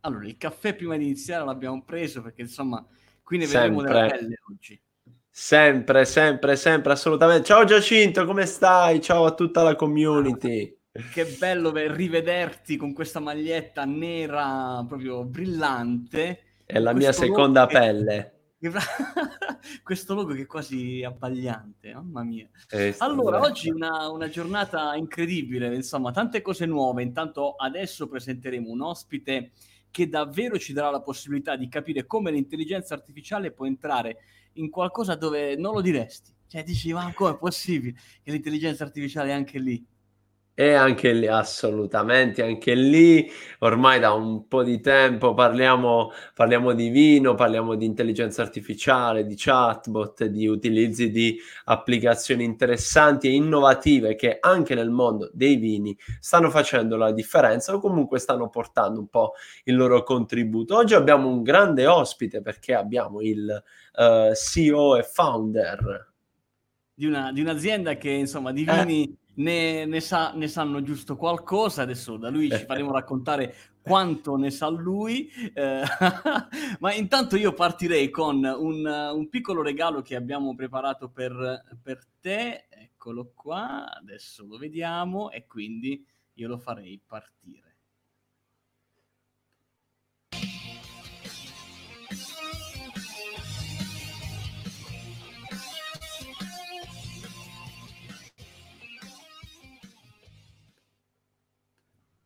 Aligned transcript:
Allora, 0.00 0.26
il 0.26 0.36
caffè 0.36 0.74
prima 0.74 0.96
di 0.96 1.04
iniziare 1.04 1.44
l'abbiamo 1.44 1.82
preso 1.82 2.22
perché 2.22 2.42
insomma 2.42 2.84
qui 3.22 3.38
ne 3.38 3.46
vedremo 3.46 3.82
della 3.82 4.06
pelle 4.06 4.38
oggi. 4.50 4.80
Sempre, 5.30 6.04
sempre, 6.04 6.56
sempre, 6.56 6.92
assolutamente. 6.92 7.44
Ciao 7.44 7.64
Giacinto, 7.64 8.24
come 8.24 8.46
stai? 8.46 9.00
Ciao 9.00 9.24
a 9.24 9.34
tutta 9.34 9.62
la 9.62 9.76
community. 9.76 10.76
Che 11.12 11.24
bello 11.38 11.72
rivederti 11.72 12.76
con 12.76 12.92
questa 12.92 13.20
maglietta 13.20 13.84
nera 13.84 14.84
proprio 14.86 15.24
brillante. 15.24 16.42
È 16.64 16.78
la 16.78 16.92
mia 16.92 17.12
seconda 17.12 17.66
pelle. 17.66 18.32
questo 19.82 20.14
logo 20.14 20.34
che 20.34 20.42
è 20.42 20.46
quasi 20.46 21.02
abbagliante, 21.04 21.92
mamma 21.94 22.22
mia. 22.24 22.48
Eh, 22.70 22.94
allora, 22.98 23.40
oggi 23.40 23.70
una, 23.70 24.08
una 24.08 24.28
giornata 24.28 24.94
incredibile, 24.94 25.74
insomma, 25.74 26.10
tante 26.10 26.42
cose 26.42 26.66
nuove. 26.66 27.02
Intanto 27.02 27.54
adesso 27.54 28.08
presenteremo 28.08 28.68
un 28.68 28.82
ospite 28.82 29.52
che 29.90 30.08
davvero 30.08 30.58
ci 30.58 30.72
darà 30.72 30.90
la 30.90 31.00
possibilità 31.00 31.56
di 31.56 31.68
capire 31.68 32.06
come 32.06 32.30
l'intelligenza 32.30 32.94
artificiale 32.94 33.52
può 33.52 33.66
entrare 33.66 34.18
in 34.54 34.70
qualcosa 34.70 35.14
dove 35.14 35.56
non 35.56 35.74
lo 35.74 35.80
diresti. 35.80 36.32
Cioè, 36.46 36.62
dici, 36.62 36.92
ma 36.92 37.12
come 37.14 37.32
è 37.32 37.38
possibile 37.38 37.94
che 38.22 38.30
l'intelligenza 38.30 38.84
artificiale 38.84 39.30
è 39.30 39.32
anche 39.32 39.58
lì? 39.58 39.84
E 40.60 40.72
anche 40.74 41.12
lì, 41.12 41.28
assolutamente, 41.28 42.42
anche 42.42 42.74
lì 42.74 43.30
ormai 43.60 44.00
da 44.00 44.10
un 44.10 44.48
po' 44.48 44.64
di 44.64 44.80
tempo 44.80 45.32
parliamo, 45.32 46.10
parliamo 46.34 46.72
di 46.72 46.88
vino, 46.88 47.36
parliamo 47.36 47.76
di 47.76 47.86
intelligenza 47.86 48.42
artificiale, 48.42 49.24
di 49.24 49.36
chatbot, 49.36 50.24
di 50.24 50.48
utilizzi 50.48 51.12
di 51.12 51.38
applicazioni 51.66 52.42
interessanti 52.42 53.28
e 53.28 53.34
innovative 53.34 54.16
che 54.16 54.38
anche 54.40 54.74
nel 54.74 54.90
mondo 54.90 55.30
dei 55.32 55.54
vini 55.54 55.96
stanno 56.18 56.50
facendo 56.50 56.96
la 56.96 57.12
differenza 57.12 57.72
o 57.72 57.78
comunque 57.78 58.18
stanno 58.18 58.48
portando 58.48 58.98
un 58.98 59.06
po' 59.06 59.34
il 59.62 59.76
loro 59.76 60.02
contributo. 60.02 60.74
Oggi 60.74 60.94
abbiamo 60.94 61.28
un 61.28 61.44
grande 61.44 61.86
ospite 61.86 62.42
perché 62.42 62.74
abbiamo 62.74 63.20
il 63.20 63.62
uh, 63.94 64.02
eh, 64.02 64.34
CEO 64.34 64.96
e 64.96 65.04
founder 65.04 66.16
di, 66.98 67.06
una, 67.06 67.30
di 67.30 67.40
un'azienda 67.40 67.96
che 67.96 68.10
insomma 68.10 68.50
di 68.52 68.64
eh. 68.64 68.84
vini... 68.84 69.04
Eh 69.04 69.16
ne, 69.38 69.84
ne, 69.84 70.00
sa, 70.00 70.32
ne, 70.34 70.48
sanno 70.48 70.82
giusto 70.82 71.14
qualcosa, 71.14 71.82
adesso 71.82 72.16
da 72.16 72.28
lui 72.28 72.50
ci 72.50 72.64
faremo 72.64 72.90
raccontare 72.90 73.54
quanto 73.80 74.34
ne 74.34 74.50
sa 74.50 74.68
lui, 74.68 75.30
eh, 75.54 75.82
ma 76.80 76.92
intanto 76.92 77.36
io 77.36 77.52
partirei 77.52 78.10
con 78.10 78.42
un, 78.42 78.84
un, 78.84 79.28
piccolo 79.28 79.62
regalo 79.62 80.02
che 80.02 80.16
abbiamo 80.16 80.56
preparato 80.56 81.08
per, 81.08 81.78
per 81.80 82.04
te, 82.20 82.66
eccolo 82.68 83.30
qua, 83.32 83.88
adesso 83.94 84.44
lo 84.44 84.58
vediamo 84.58 85.30
e 85.30 85.46
quindi 85.46 86.04
io 86.32 86.48
lo 86.48 86.58
farei 86.58 87.00
partire. 87.06 87.67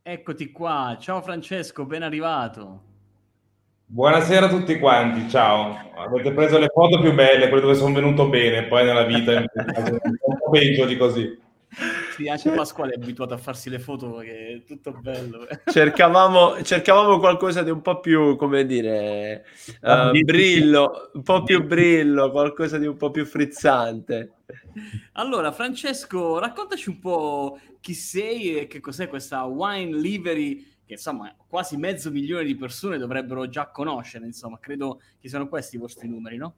Eccoti 0.05 0.50
qua, 0.50 0.97
ciao 0.98 1.22
Francesco, 1.22 1.84
ben 1.84 2.03
arrivato. 2.03 2.83
Buonasera 3.86 4.47
a 4.47 4.48
tutti 4.48 4.77
quanti, 4.81 5.31
ciao. 5.31 5.92
Avete 5.95 6.33
preso 6.33 6.58
le 6.58 6.72
foto 6.75 6.98
più 6.98 7.14
belle, 7.14 7.47
quelle 7.47 7.62
dove 7.62 7.77
sono 7.77 7.95
venuto 7.95 8.28
bene, 8.28 8.64
poi 8.64 8.84
nella 8.84 9.05
vita 9.05 9.30
è 9.30 9.36
un 9.36 9.47
po' 9.47 10.50
peggio 10.50 10.86
di 10.86 10.97
così. 10.97 11.41
Sì, 12.17 12.28
anche 12.28 12.50
Pasquale 12.50 12.95
è 12.95 12.97
abituato 12.97 13.34
a 13.34 13.39
farsi 13.39 13.70
le 13.70 13.78
foto 13.78 14.11
perché 14.11 14.48
è 14.48 14.64
tutto 14.64 14.92
bello. 15.00 15.47
Cercavamo, 15.67 16.61
cercavamo 16.64 17.20
qualcosa 17.20 17.62
di 17.62 17.70
un 17.70 17.80
po' 17.80 18.00
più, 18.00 18.34
come 18.34 18.67
dire, 18.67 19.45
uh, 19.83 20.11
brillo, 20.11 21.11
un 21.12 21.23
po' 21.23 21.45
più 21.45 21.64
brillo, 21.64 22.33
qualcosa 22.33 22.77
di 22.77 22.86
un 22.86 22.97
po' 22.97 23.12
più 23.12 23.25
frizzante. 23.25 24.33
Allora, 25.13 25.53
Francesco, 25.53 26.39
raccontaci 26.39 26.89
un 26.89 26.99
po' 26.99 27.59
chi 27.81 27.95
sei 27.95 28.59
e 28.59 28.67
che 28.67 28.81
cos'è 28.81 29.09
questa 29.09 29.45
Wine 29.45 29.99
Livery 29.99 30.71
che 30.85 30.95
insomma 30.95 31.35
quasi 31.47 31.77
mezzo 31.77 32.11
milione 32.11 32.45
di 32.45 32.57
persone 32.57 32.99
dovrebbero 32.99 33.49
già 33.49 33.71
conoscere, 33.71 34.27
insomma, 34.27 34.59
credo 34.61 35.01
che 35.21 35.29
siano 35.29 35.49
questi 35.49 35.77
i 35.77 35.79
vostri 35.79 36.09
numeri, 36.09 36.37
no? 36.37 36.55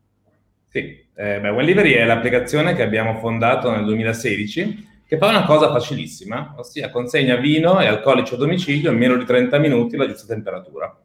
Sì, 0.69 1.07
eh, 1.15 1.41
beh, 1.41 1.51
Wine 1.51 1.65
Livery 1.65 1.93
è 1.93 2.05
l'applicazione 2.05 2.75
che 2.75 2.83
abbiamo 2.83 3.19
fondato 3.19 3.71
nel 3.71 3.85
2016 3.85 4.93
che 5.07 5.19
fa 5.19 5.29
una 5.29 5.45
cosa 5.45 5.71
facilissima, 5.71 6.55
ossia 6.57 6.91
consegna 6.91 7.37
vino 7.37 7.79
e 7.81 7.87
alcolici 7.87 8.35
a 8.35 8.37
domicilio 8.39 8.91
in 8.91 8.99
meno 8.99 9.17
di 9.17 9.25
30 9.25 9.59
minuti 9.59 9.95
alla 9.95 10.09
giusta 10.09 10.27
temperatura. 10.27 10.99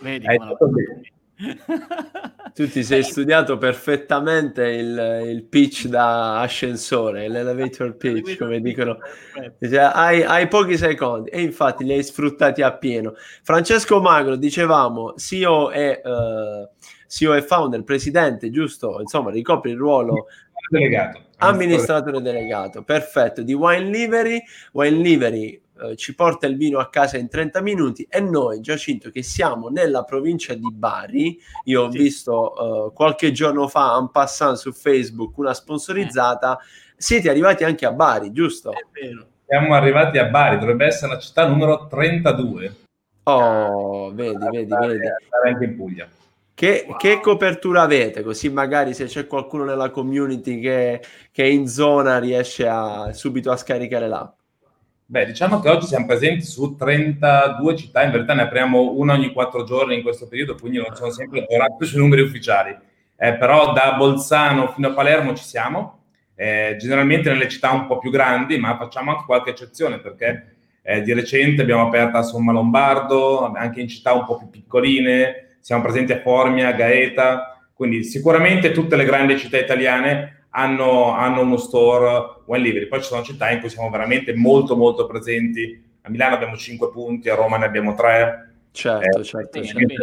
Vedi, 0.00 0.24
bene. 0.24 1.12
tu 2.54 2.68
ti 2.68 2.82
sei 2.84 3.02
studiato 3.02 3.58
perfettamente 3.58 4.64
il, 4.64 5.22
il, 5.26 5.44
pitch 5.44 5.86
da 5.86 6.40
ascensore, 6.40 7.28
l'elevator 7.28 7.96
pitch, 7.96 8.38
come 8.38 8.60
dicono. 8.60 8.98
Hai, 9.92 10.22
hai, 10.22 10.48
pochi 10.48 10.76
secondi 10.76 11.30
e 11.30 11.40
infatti 11.40 11.84
li 11.84 11.92
hai 11.92 12.02
sfruttati 12.02 12.62
appieno. 12.62 13.14
Francesco 13.42 14.00
Magro, 14.00 14.36
dicevamo, 14.36 15.14
CEO 15.16 15.70
e, 15.70 16.00
uh, 16.04 16.68
CEO 17.06 17.34
e 17.34 17.42
founder, 17.42 17.82
presidente, 17.82 18.50
giusto? 18.50 19.00
Insomma, 19.00 19.30
ricopre 19.30 19.70
il 19.70 19.76
ruolo 19.76 20.26
delegato 20.68 21.30
amministratore 21.42 22.20
delegato, 22.22 22.82
perfetto, 22.82 23.42
di 23.42 23.52
Wine 23.52 23.90
Livery. 23.90 24.42
Wine 24.72 24.96
Livery 24.98 25.61
eh, 25.80 25.96
ci 25.96 26.14
porta 26.14 26.46
il 26.46 26.56
vino 26.56 26.78
a 26.78 26.88
casa 26.90 27.16
in 27.16 27.28
30 27.28 27.60
minuti 27.62 28.06
e 28.08 28.20
noi, 28.20 28.60
Giacinto, 28.60 29.10
che 29.10 29.22
siamo 29.22 29.68
nella 29.68 30.04
provincia 30.04 30.54
di 30.54 30.70
Bari, 30.70 31.38
io 31.64 31.84
ho 31.84 31.90
sì. 31.90 31.98
visto 31.98 32.52
uh, 32.52 32.92
qualche 32.92 33.32
giorno 33.32 33.68
fa, 33.68 33.96
en 33.98 34.10
passant 34.10 34.56
su 34.56 34.72
Facebook, 34.72 35.36
una 35.38 35.54
sponsorizzata, 35.54 36.58
eh. 36.58 36.64
siete 36.96 37.30
arrivati 37.30 37.64
anche 37.64 37.86
a 37.86 37.92
Bari, 37.92 38.32
giusto? 38.32 38.72
Siamo 39.46 39.74
arrivati 39.74 40.18
a 40.18 40.26
Bari, 40.26 40.58
dovrebbe 40.58 40.86
essere 40.86 41.14
la 41.14 41.18
città 41.18 41.46
numero 41.48 41.86
32. 41.86 42.76
Oh, 43.24 44.12
vedi, 44.12 44.44
vedi, 44.50 44.74
vedi. 44.74 45.06
Anche 45.44 45.64
in 45.64 45.76
Puglia. 45.76 46.08
Che, 46.54 46.84
wow. 46.86 46.96
che, 46.96 47.20
copertura 47.20 47.82
avete? 47.82 48.22
Così 48.22 48.50
magari 48.50 48.94
se 48.94 49.06
c'è 49.06 49.26
qualcuno 49.26 49.64
nella 49.64 49.90
community 49.90 50.60
che, 50.60 51.02
che, 51.30 51.44
è 51.44 51.46
in 51.46 51.66
zona 51.66 52.18
riesce 52.18 52.68
a, 52.68 53.12
subito 53.12 53.50
a 53.50 53.56
scaricare 53.56 54.06
l'app. 54.06 54.40
Beh, 55.12 55.26
diciamo 55.26 55.60
che 55.60 55.68
oggi 55.68 55.84
siamo 55.84 56.06
presenti 56.06 56.42
su 56.42 56.74
32 56.74 57.76
città, 57.76 58.02
in 58.02 58.12
verità 58.12 58.32
ne 58.32 58.44
apriamo 58.44 58.92
una 58.92 59.12
ogni 59.12 59.30
quattro 59.30 59.62
giorni 59.62 59.94
in 59.94 60.02
questo 60.02 60.26
periodo, 60.26 60.54
quindi 60.54 60.78
non 60.78 60.96
sono 60.96 61.10
sempre 61.10 61.42
aggiornati 61.42 61.84
sui 61.84 61.98
numeri 61.98 62.22
ufficiali. 62.22 62.74
Eh, 63.14 63.34
però 63.34 63.74
da 63.74 63.92
Bolzano 63.92 64.68
fino 64.68 64.88
a 64.88 64.92
Palermo 64.94 65.34
ci 65.34 65.44
siamo, 65.44 66.04
eh, 66.34 66.76
generalmente 66.80 67.28
nelle 67.28 67.50
città 67.50 67.72
un 67.72 67.84
po' 67.84 67.98
più 67.98 68.10
grandi, 68.10 68.56
ma 68.56 68.74
facciamo 68.78 69.10
anche 69.10 69.24
qualche 69.26 69.50
eccezione 69.50 69.98
perché 69.98 70.54
eh, 70.80 71.02
di 71.02 71.12
recente 71.12 71.60
abbiamo 71.60 71.88
aperto 71.88 72.16
a 72.16 72.22
Somma 72.22 72.52
Lombardo, 72.52 73.52
anche 73.52 73.82
in 73.82 73.88
città 73.88 74.14
un 74.14 74.24
po' 74.24 74.38
più 74.38 74.48
piccoline, 74.48 75.56
siamo 75.60 75.82
presenti 75.82 76.12
a 76.12 76.20
Formia, 76.20 76.72
Gaeta, 76.72 77.68
quindi 77.74 78.02
sicuramente 78.02 78.72
tutte 78.72 78.96
le 78.96 79.04
grandi 79.04 79.36
città 79.36 79.58
italiane 79.58 80.41
hanno, 80.54 81.12
hanno 81.12 81.42
uno 81.42 81.56
store 81.56 82.42
Wine 82.46 82.64
Livery. 82.64 82.86
Poi 82.86 83.00
ci 83.00 83.06
sono 83.06 83.22
città 83.22 83.50
in 83.50 83.60
cui 83.60 83.68
siamo 83.68 83.90
veramente 83.90 84.34
molto 84.34 84.76
molto 84.76 85.06
presenti. 85.06 85.82
A 86.02 86.10
Milano 86.10 86.34
abbiamo 86.34 86.56
5 86.56 86.90
punti, 86.90 87.28
a 87.28 87.34
Roma 87.34 87.58
ne 87.58 87.66
abbiamo 87.66 87.94
3. 87.94 88.54
Certo, 88.72 89.20
eh, 89.20 89.24
certo, 89.24 89.62
certo. 89.62 89.96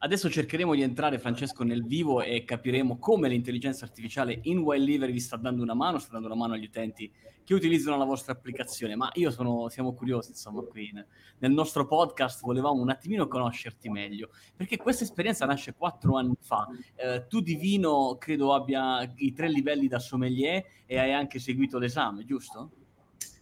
Adesso 0.00 0.30
cercheremo 0.30 0.76
di 0.76 0.82
entrare, 0.82 1.18
Francesco, 1.18 1.64
nel 1.64 1.84
vivo 1.84 2.22
e 2.22 2.44
capiremo 2.44 2.98
come 2.98 3.28
l'intelligenza 3.28 3.84
artificiale 3.84 4.38
in 4.42 4.58
Wild 4.58 4.86
Liver 4.86 5.10
vi 5.10 5.18
sta 5.18 5.36
dando 5.36 5.60
una 5.60 5.74
mano, 5.74 5.98
sta 5.98 6.12
dando 6.12 6.28
una 6.28 6.36
mano 6.36 6.54
agli 6.54 6.66
utenti 6.66 7.10
che 7.42 7.52
utilizzano 7.52 7.96
la 7.96 8.04
vostra 8.04 8.32
applicazione. 8.32 8.94
Ma 8.94 9.10
io 9.14 9.32
sono, 9.32 9.68
siamo 9.68 9.94
curiosi, 9.94 10.30
insomma, 10.30 10.62
qui 10.62 10.92
nel 11.38 11.50
nostro 11.50 11.84
podcast 11.88 12.42
volevamo 12.42 12.80
un 12.80 12.90
attimino 12.90 13.26
conoscerti 13.26 13.88
meglio, 13.88 14.28
perché 14.54 14.76
questa 14.76 15.02
esperienza 15.02 15.46
nasce 15.46 15.74
quattro 15.74 16.16
anni 16.16 16.36
fa. 16.38 16.68
Eh, 16.94 17.26
tu 17.26 17.40
di 17.40 17.56
vino 17.56 18.16
credo 18.20 18.54
abbia 18.54 19.02
i 19.16 19.32
tre 19.32 19.48
livelli 19.48 19.88
da 19.88 19.98
sommelier 19.98 20.64
e 20.86 20.96
hai 20.96 21.12
anche 21.12 21.40
seguito 21.40 21.76
l'esame, 21.78 22.24
giusto? 22.24 22.70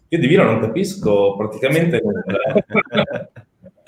Io 0.08 0.18
di 0.20 0.26
vino 0.28 0.44
non 0.44 0.60
capisco 0.60 1.34
praticamente 1.36 2.00
nulla. 2.02 2.38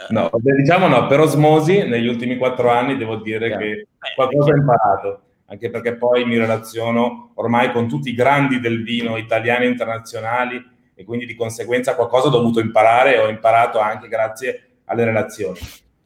No, 0.08 0.30
diciamo 0.40 0.88
no, 0.88 1.06
per 1.06 1.20
osmosi 1.20 1.86
negli 1.86 2.06
ultimi 2.06 2.36
quattro 2.36 2.70
anni 2.70 2.96
devo 2.96 3.16
dire 3.16 3.48
yeah. 3.48 3.58
che 3.58 3.86
qualcosa 4.14 4.52
ho 4.52 4.56
imparato, 4.56 5.20
anche 5.46 5.70
perché 5.70 5.96
poi 5.96 6.24
mi 6.24 6.38
relaziono 6.38 7.32
ormai 7.34 7.70
con 7.72 7.88
tutti 7.88 8.10
i 8.10 8.14
grandi 8.14 8.60
del 8.60 8.82
vino 8.82 9.16
italiani 9.16 9.66
e 9.66 9.68
internazionali 9.68 10.76
e 10.94 11.04
quindi 11.04 11.26
di 11.26 11.34
conseguenza 11.34 11.94
qualcosa 11.94 12.28
ho 12.28 12.30
dovuto 12.30 12.60
imparare 12.60 13.14
e 13.14 13.18
ho 13.18 13.28
imparato 13.28 13.78
anche 13.78 14.08
grazie 14.08 14.62
alle 14.86 15.04
relazioni. 15.04 15.58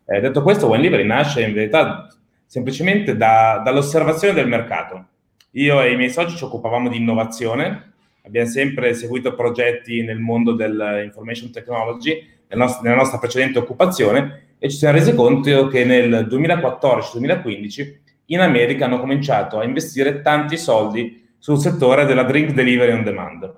Eh, 0.05 0.21
detto 0.21 0.43
questo, 0.43 0.69
Wine 0.69 0.83
Livery 0.83 1.07
nasce 1.07 1.43
in 1.43 1.55
verità 1.55 2.09
semplicemente 2.45 3.17
da, 3.17 3.63
dall'osservazione 3.65 4.35
del 4.35 4.49
mercato. 4.49 5.07
Io 5.53 5.81
e 5.81 5.93
i 5.93 5.97
miei 5.97 6.11
soci 6.11 6.37
ci 6.37 6.45
occupavamo 6.45 6.89
di 6.89 6.97
innovazione, 6.97 7.93
abbiamo 8.25 8.49
sempre 8.49 8.95
seguito 8.95 9.35
progetti 9.35 10.03
nel 10.03 10.19
mondo 10.19 10.53
dell'information 10.53 11.51
technology 11.51 12.29
nella 12.57 12.97
nostra 12.97 13.19
precedente 13.19 13.59
occupazione 13.59 14.55
e 14.59 14.71
ci 14.71 14.77
siamo 14.77 14.97
resi 14.97 15.15
conto 15.15 15.69
che 15.69 15.85
nel 15.85 16.27
2014-2015 16.31 18.01
in 18.27 18.41
America 18.41 18.85
hanno 18.85 19.01
cominciato 19.01 19.59
a 19.59 19.65
investire 19.65 20.21
tanti 20.21 20.57
soldi 20.57 21.29
sul 21.39 21.59
settore 21.59 22.05
della 22.05 22.23
drink 22.23 22.53
delivery 22.53 22.93
on 22.93 23.03
demand. 23.03 23.55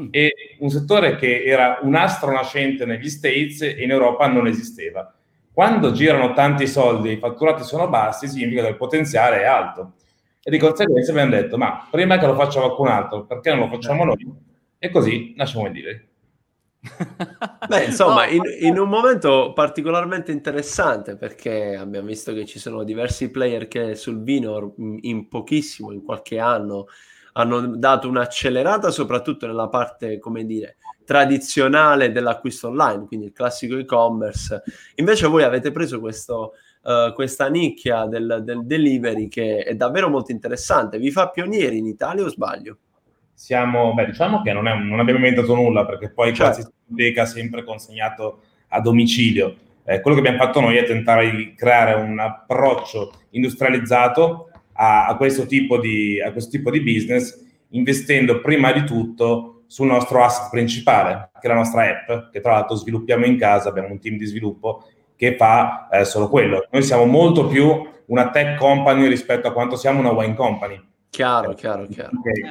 Mm. 0.00 0.06
E 0.10 0.32
un 0.60 0.70
settore 0.70 1.16
che 1.16 1.44
era 1.44 1.78
un 1.82 1.94
astro 1.94 2.32
nascente 2.32 2.86
negli 2.86 3.10
States 3.10 3.60
e 3.62 3.82
in 3.82 3.90
Europa 3.90 4.26
non 4.26 4.46
esisteva. 4.46 5.12
Quando 5.52 5.92
girano 5.92 6.32
tanti 6.34 6.66
soldi 6.66 7.08
e 7.08 7.12
i 7.12 7.18
fatturati 7.18 7.64
sono 7.64 7.88
bassi, 7.88 8.28
significa 8.28 8.62
che 8.62 8.68
il 8.68 8.76
potenziale 8.76 9.42
è 9.42 9.44
alto. 9.44 9.94
E 10.42 10.50
di 10.50 10.58
conseguenza 10.58 11.10
abbiamo 11.10 11.30
detto, 11.32 11.58
ma 11.58 11.86
prima 11.90 12.16
che 12.16 12.26
lo 12.26 12.34
faccia 12.34 12.60
qualcun 12.60 12.88
altro, 12.88 13.26
perché 13.26 13.50
non 13.50 13.58
lo 13.58 13.68
facciamo 13.68 14.04
noi? 14.04 14.24
E 14.78 14.88
così 14.88 15.34
nasciamo 15.36 15.66
il 15.66 15.72
dire. 15.72 16.07
Beh, 17.68 17.84
insomma, 17.84 18.26
in, 18.26 18.42
in, 18.60 18.78
un 18.78 18.88
momento 18.88 19.52
particolarmente 19.52 20.30
interessante 20.30 21.16
perché 21.16 21.74
abbiamo 21.76 22.06
visto 22.06 22.32
che 22.32 22.46
ci 22.46 22.58
sono 22.58 22.84
diversi 22.84 23.30
player 23.30 23.66
che 23.66 23.94
sul 23.96 24.22
vino 24.22 24.74
in 25.00 25.28
pochissimo, 25.28 25.92
in 25.92 26.02
qualche 26.02 26.38
anno, 26.38 26.86
hanno 27.32 27.76
dato 27.76 28.08
un'accelerata 28.08 28.90
soprattutto 28.90 29.46
nella 29.46 29.68
parte, 29.68 30.18
come 30.18 30.44
dire, 30.44 30.76
tradizionale 31.04 32.12
dell'acquisto 32.12 32.68
online, 32.68 33.06
quindi 33.06 33.26
il 33.26 33.32
classico 33.32 33.76
e-commerce. 33.76 34.62
Invece 34.96 35.26
voi 35.26 35.42
avete 35.42 35.72
preso 35.72 36.00
questo, 36.00 36.54
uh, 36.82 37.12
questa 37.12 37.48
nicchia 37.48 38.06
del, 38.06 38.42
del 38.44 38.64
delivery 38.64 39.28
che 39.28 39.62
è 39.62 39.74
davvero 39.74 40.08
molto 40.08 40.32
interessante. 40.32 40.98
Vi 40.98 41.10
fa 41.10 41.30
pionieri 41.30 41.78
in 41.78 41.86
Italia 41.86 42.24
o 42.24 42.28
sbaglio? 42.28 42.78
Siamo, 43.38 43.94
beh, 43.94 44.06
diciamo 44.06 44.42
che 44.42 44.52
non, 44.52 44.66
è, 44.66 44.74
non, 44.74 44.98
abbiamo 44.98 45.20
inventato 45.24 45.54
nulla, 45.54 45.86
perché 45.86 46.10
poi 46.10 46.34
certo. 46.34 46.42
qualsiasi 46.42 46.70
biblioteca 46.84 47.22
ha 47.22 47.26
sempre 47.26 47.62
consegnato 47.62 48.40
a 48.70 48.80
domicilio. 48.80 49.54
Eh, 49.84 50.00
quello 50.00 50.20
che 50.20 50.26
abbiamo 50.26 50.44
fatto 50.44 50.60
noi 50.60 50.76
è 50.76 50.84
tentare 50.84 51.30
di 51.30 51.54
creare 51.54 51.94
un 51.94 52.18
approccio 52.18 53.12
industrializzato 53.30 54.50
a, 54.72 55.06
a, 55.06 55.16
questo 55.16 55.46
tipo 55.46 55.78
di, 55.78 56.20
a 56.20 56.32
questo 56.32 56.50
tipo 56.50 56.72
di 56.72 56.80
business, 56.80 57.46
investendo 57.68 58.40
prima 58.40 58.72
di 58.72 58.82
tutto 58.82 59.62
sul 59.68 59.86
nostro 59.86 60.24
asset 60.24 60.50
principale, 60.50 61.30
che 61.40 61.46
è 61.46 61.48
la 61.48 61.54
nostra 61.54 61.84
app, 61.84 62.32
che 62.32 62.40
tra 62.40 62.54
l'altro 62.54 62.74
sviluppiamo 62.74 63.24
in 63.24 63.38
casa, 63.38 63.68
abbiamo 63.68 63.92
un 63.92 64.00
team 64.00 64.16
di 64.16 64.26
sviluppo 64.26 64.82
che 65.14 65.36
fa 65.36 65.86
eh, 65.92 66.04
solo 66.04 66.28
quello. 66.28 66.66
Noi 66.72 66.82
siamo 66.82 67.04
molto 67.04 67.46
più 67.46 67.86
una 68.06 68.30
tech 68.30 68.58
company 68.58 69.06
rispetto 69.06 69.46
a 69.46 69.52
quanto 69.52 69.76
siamo 69.76 70.00
una 70.00 70.10
wine 70.10 70.34
company. 70.34 70.82
Chiaro, 71.10 71.54
chiaro, 71.54 71.86
chiaro. 71.86 72.18
Okay. 72.18 72.42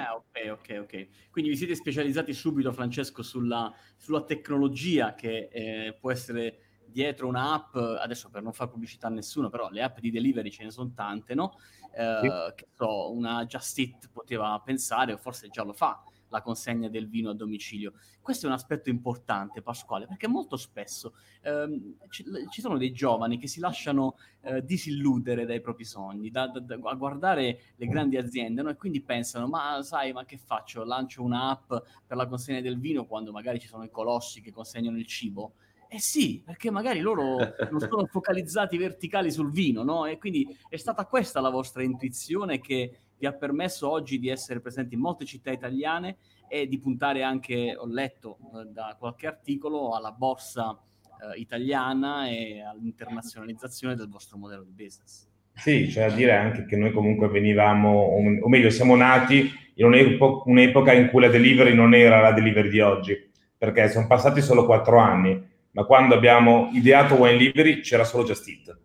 Eh, 0.43 0.49
ok, 0.49 0.79
ok. 0.81 1.07
Quindi 1.31 1.49
vi 1.49 1.57
siete 1.57 1.75
specializzati 1.75 2.33
subito, 2.33 2.71
Francesco, 2.71 3.23
sulla, 3.23 3.73
sulla 3.95 4.23
tecnologia 4.23 5.15
che 5.15 5.49
eh, 5.51 5.97
può 5.99 6.11
essere 6.11 6.59
dietro 6.85 7.27
un'app, 7.27 7.75
adesso 7.75 8.29
per 8.29 8.41
non 8.41 8.53
fare 8.53 8.69
pubblicità 8.69 9.07
a 9.07 9.11
nessuno, 9.11 9.49
però 9.49 9.69
le 9.69 9.83
app 9.83 9.99
di 9.99 10.11
delivery 10.11 10.49
ce 10.49 10.63
ne 10.63 10.71
sono 10.71 10.91
tante, 10.93 11.35
no? 11.35 11.57
Eh, 11.93 12.19
sì. 12.21 12.29
Che 12.55 12.67
so, 12.73 13.11
una 13.11 13.45
Just 13.45 13.77
Eat 13.79 14.09
poteva 14.11 14.59
pensare, 14.63 15.13
o 15.13 15.17
forse 15.17 15.49
già 15.49 15.63
lo 15.63 15.73
fa, 15.73 16.01
la 16.29 16.41
consegna 16.41 16.89
del 16.89 17.07
vino 17.07 17.29
a 17.29 17.33
domicilio. 17.33 17.93
Questo 18.21 18.45
è 18.45 18.49
un 18.49 18.55
aspetto 18.55 18.89
importante, 18.89 19.61
Pasquale, 19.61 20.07
perché 20.07 20.27
molto 20.27 20.57
spesso 20.57 21.13
ehm, 21.41 21.95
ci, 22.09 22.25
ci, 22.49 22.61
sono 22.61 22.77
dei 22.77 22.91
giovani 22.91 23.37
che 23.37 23.47
si 23.47 23.59
lasciano 23.59 24.17
eh, 24.41 24.63
disilludere 24.63 25.45
dai 25.45 25.61
propri 25.61 25.85
sogni, 25.85 26.29
da, 26.29 26.47
da, 26.47 26.59
da, 26.59 26.77
a 26.83 26.95
guardare 26.95 27.61
le 27.75 27.87
grandi 27.87 28.17
aziende 28.17 28.61
no? 28.61 28.69
e 28.69 28.75
quindi 28.75 29.01
pensano, 29.01 29.47
ma 29.47 29.81
sai, 29.81 30.13
ma 30.13 30.25
che 30.25 30.37
faccio? 30.37 30.83
Lancio 30.83 31.23
un'app 31.23 31.73
per 32.05 32.17
la 32.17 32.27
consegna 32.27 32.61
del 32.61 32.79
vino 32.79 33.05
quando 33.05 33.31
magari 33.31 33.59
ci 33.59 33.67
sono 33.67 33.83
i 33.83 33.89
colossi 33.89 34.41
che 34.41 34.51
consegnano 34.51 34.97
il 34.97 35.05
cibo? 35.05 35.53
Eh 35.89 35.99
sì, 35.99 36.41
perché 36.45 36.69
magari 36.69 36.99
loro 36.99 37.37
non 37.71 37.79
sono 37.79 38.05
focalizzati 38.11 38.77
verticali 38.77 39.31
sul 39.31 39.51
vino, 39.51 39.83
no? 39.83 40.05
E 40.05 40.17
quindi 40.17 40.45
è 40.67 40.75
stata 40.75 41.05
questa 41.05 41.39
la 41.39 41.49
vostra 41.49 41.81
intuizione 41.81 42.59
che 42.59 42.99
vi 43.17 43.25
ha 43.25 43.33
permesso 43.33 43.89
oggi 43.89 44.19
di 44.19 44.29
essere 44.29 44.59
presenti 44.59 44.95
in 44.95 45.01
molte 45.01 45.25
città 45.25 45.51
italiane 45.51 46.17
e 46.47 46.67
di 46.67 46.79
puntare 46.79 47.23
anche, 47.23 47.75
ho 47.77 47.87
letto 47.87 48.37
eh, 48.55 48.65
da 48.71 48.95
qualche 48.97 49.27
articolo, 49.27 49.95
alla 49.95 50.11
borsa 50.11 50.79
eh, 51.21 51.39
italiana 51.39 52.29
e 52.29 52.61
all'internazionalizzazione 52.61 53.95
del 53.95 54.07
vostro 54.07 54.37
modello 54.37 54.63
di 54.63 54.71
business. 54.71 55.27
Sì, 55.53 55.87
c'è 55.87 56.09
da 56.09 56.15
dire 56.15 56.35
anche 56.35 56.65
che 56.65 56.75
noi 56.75 56.91
comunque 56.91 57.27
venivamo, 57.27 57.89
o 57.89 58.47
meglio, 58.47 58.69
siamo 58.69 58.95
nati 58.95 59.51
in 59.73 59.85
un'epoca 59.85 60.93
in 60.93 61.09
cui 61.09 61.21
la 61.21 61.29
delivery 61.29 61.73
non 61.73 61.95
era 61.95 62.21
la 62.21 62.31
delivery 62.31 62.69
di 62.69 62.79
oggi, 62.79 63.29
perché 63.57 63.89
sono 63.89 64.05
passati 64.05 64.41
solo 64.41 64.65
quattro 64.65 64.99
anni, 64.99 65.43
ma 65.71 65.83
quando 65.83 66.13
abbiamo 66.13 66.69
ideato 66.73 67.15
Wine 67.15 67.37
Delivery 67.37 67.81
c'era 67.81 68.03
solo 68.03 68.23
Just 68.23 68.47
Eat. 68.47 68.79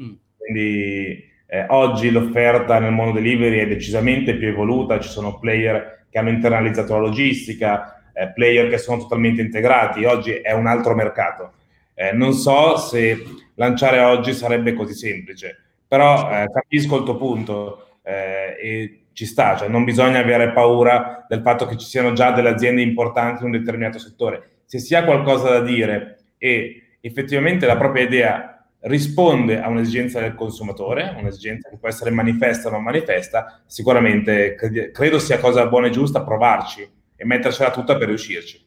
Mm. 0.00 0.12
Quindi 0.36 1.24
eh, 1.50 1.64
oggi 1.68 2.10
l'offerta 2.10 2.78
nel 2.78 2.92
mondo 2.92 3.12
delivery 3.12 3.60
è 3.60 3.66
decisamente 3.66 4.36
più 4.36 4.48
evoluta, 4.48 5.00
ci 5.00 5.08
sono 5.08 5.38
player 5.38 6.04
che 6.10 6.18
hanno 6.18 6.28
internalizzato 6.28 6.92
la 6.92 7.00
logistica, 7.00 8.02
eh, 8.12 8.30
player 8.32 8.68
che 8.68 8.76
sono 8.76 8.98
totalmente 8.98 9.40
integrati, 9.40 10.04
oggi 10.04 10.32
è 10.32 10.52
un 10.52 10.66
altro 10.66 10.94
mercato. 10.94 11.52
Eh, 11.94 12.12
non 12.12 12.34
so 12.34 12.76
se 12.76 13.24
lanciare 13.54 13.98
oggi 14.00 14.34
sarebbe 14.34 14.74
così 14.74 14.92
semplice, 14.92 15.56
però 15.88 16.30
eh, 16.30 16.50
capisco 16.52 16.98
il 16.98 17.04
tuo 17.04 17.16
punto 17.16 17.96
eh, 18.02 18.56
e 18.60 19.00
ci 19.14 19.24
sta, 19.24 19.56
cioè 19.56 19.68
non 19.68 19.84
bisogna 19.84 20.18
avere 20.18 20.52
paura 20.52 21.24
del 21.26 21.40
fatto 21.40 21.64
che 21.66 21.78
ci 21.78 21.86
siano 21.86 22.12
già 22.12 22.30
delle 22.30 22.50
aziende 22.50 22.82
importanti 22.82 23.40
in 23.42 23.52
un 23.52 23.58
determinato 23.58 23.98
settore. 23.98 24.60
Se 24.66 24.78
si 24.78 24.94
ha 24.94 25.02
qualcosa 25.02 25.48
da 25.48 25.60
dire 25.60 26.18
e 26.36 26.98
effettivamente 27.00 27.66
la 27.66 27.78
propria 27.78 28.04
idea 28.04 28.57
risponde 28.80 29.60
a 29.60 29.68
un'esigenza 29.68 30.20
del 30.20 30.34
consumatore, 30.34 31.14
un'esigenza 31.18 31.68
che 31.68 31.78
può 31.78 31.88
essere 31.88 32.10
manifesta 32.10 32.68
o 32.68 32.70
non 32.70 32.82
manifesta, 32.82 33.62
sicuramente 33.66 34.54
credo 34.92 35.18
sia 35.18 35.38
cosa 35.38 35.66
buona 35.66 35.88
e 35.88 35.90
giusta 35.90 36.22
provarci 36.22 36.88
e 37.16 37.24
mettercela 37.24 37.70
tutta 37.70 37.96
per 37.96 38.08
riuscirci. 38.08 38.66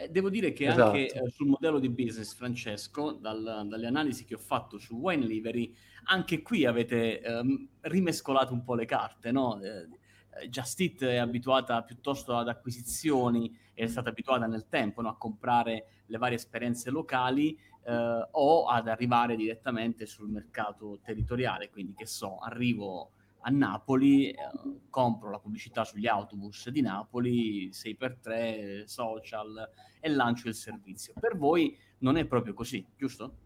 Eh, 0.00 0.08
devo 0.10 0.30
dire 0.30 0.52
che 0.52 0.66
esatto. 0.66 0.90
anche 0.90 1.08
eh, 1.08 1.30
sul 1.30 1.48
modello 1.48 1.80
di 1.80 1.88
business, 1.88 2.32
Francesco, 2.34 3.12
dal, 3.12 3.66
dalle 3.66 3.86
analisi 3.86 4.24
che 4.24 4.34
ho 4.34 4.38
fatto 4.38 4.78
su 4.78 4.94
Wine 4.94 5.26
Livery, 5.26 5.74
anche 6.04 6.40
qui 6.40 6.64
avete 6.66 7.20
ehm, 7.20 7.68
rimescolato 7.80 8.52
un 8.52 8.62
po' 8.62 8.74
le 8.74 8.84
carte, 8.84 9.32
no? 9.32 9.60
Eh, 9.60 9.88
eh 10.40 10.48
Just 10.50 10.80
Eat 10.80 11.04
è 11.04 11.16
abituata 11.16 11.82
piuttosto 11.82 12.36
ad 12.36 12.48
acquisizioni, 12.48 13.52
è 13.74 13.86
stata 13.88 14.10
abituata 14.10 14.46
nel 14.46 14.68
tempo 14.68 15.02
no? 15.02 15.08
a 15.08 15.16
comprare 15.16 15.86
le 16.06 16.18
varie 16.18 16.36
esperienze 16.36 16.90
locali, 16.90 17.58
eh, 17.84 18.28
o 18.30 18.66
ad 18.66 18.88
arrivare 18.88 19.36
direttamente 19.36 20.06
sul 20.06 20.28
mercato 20.28 21.00
territoriale, 21.02 21.70
quindi 21.70 21.94
che 21.94 22.06
so, 22.06 22.38
arrivo 22.38 23.12
a 23.42 23.50
Napoli, 23.50 24.30
eh, 24.30 24.36
compro 24.90 25.30
la 25.30 25.38
pubblicità 25.38 25.84
sugli 25.84 26.06
autobus 26.06 26.68
di 26.70 26.80
Napoli, 26.80 27.70
6x3, 27.70 28.84
social 28.84 29.70
e 30.00 30.08
lancio 30.08 30.48
il 30.48 30.54
servizio. 30.54 31.12
Per 31.18 31.36
voi 31.36 31.76
non 31.98 32.16
è 32.16 32.24
proprio 32.24 32.54
così, 32.54 32.84
giusto? 32.96 33.36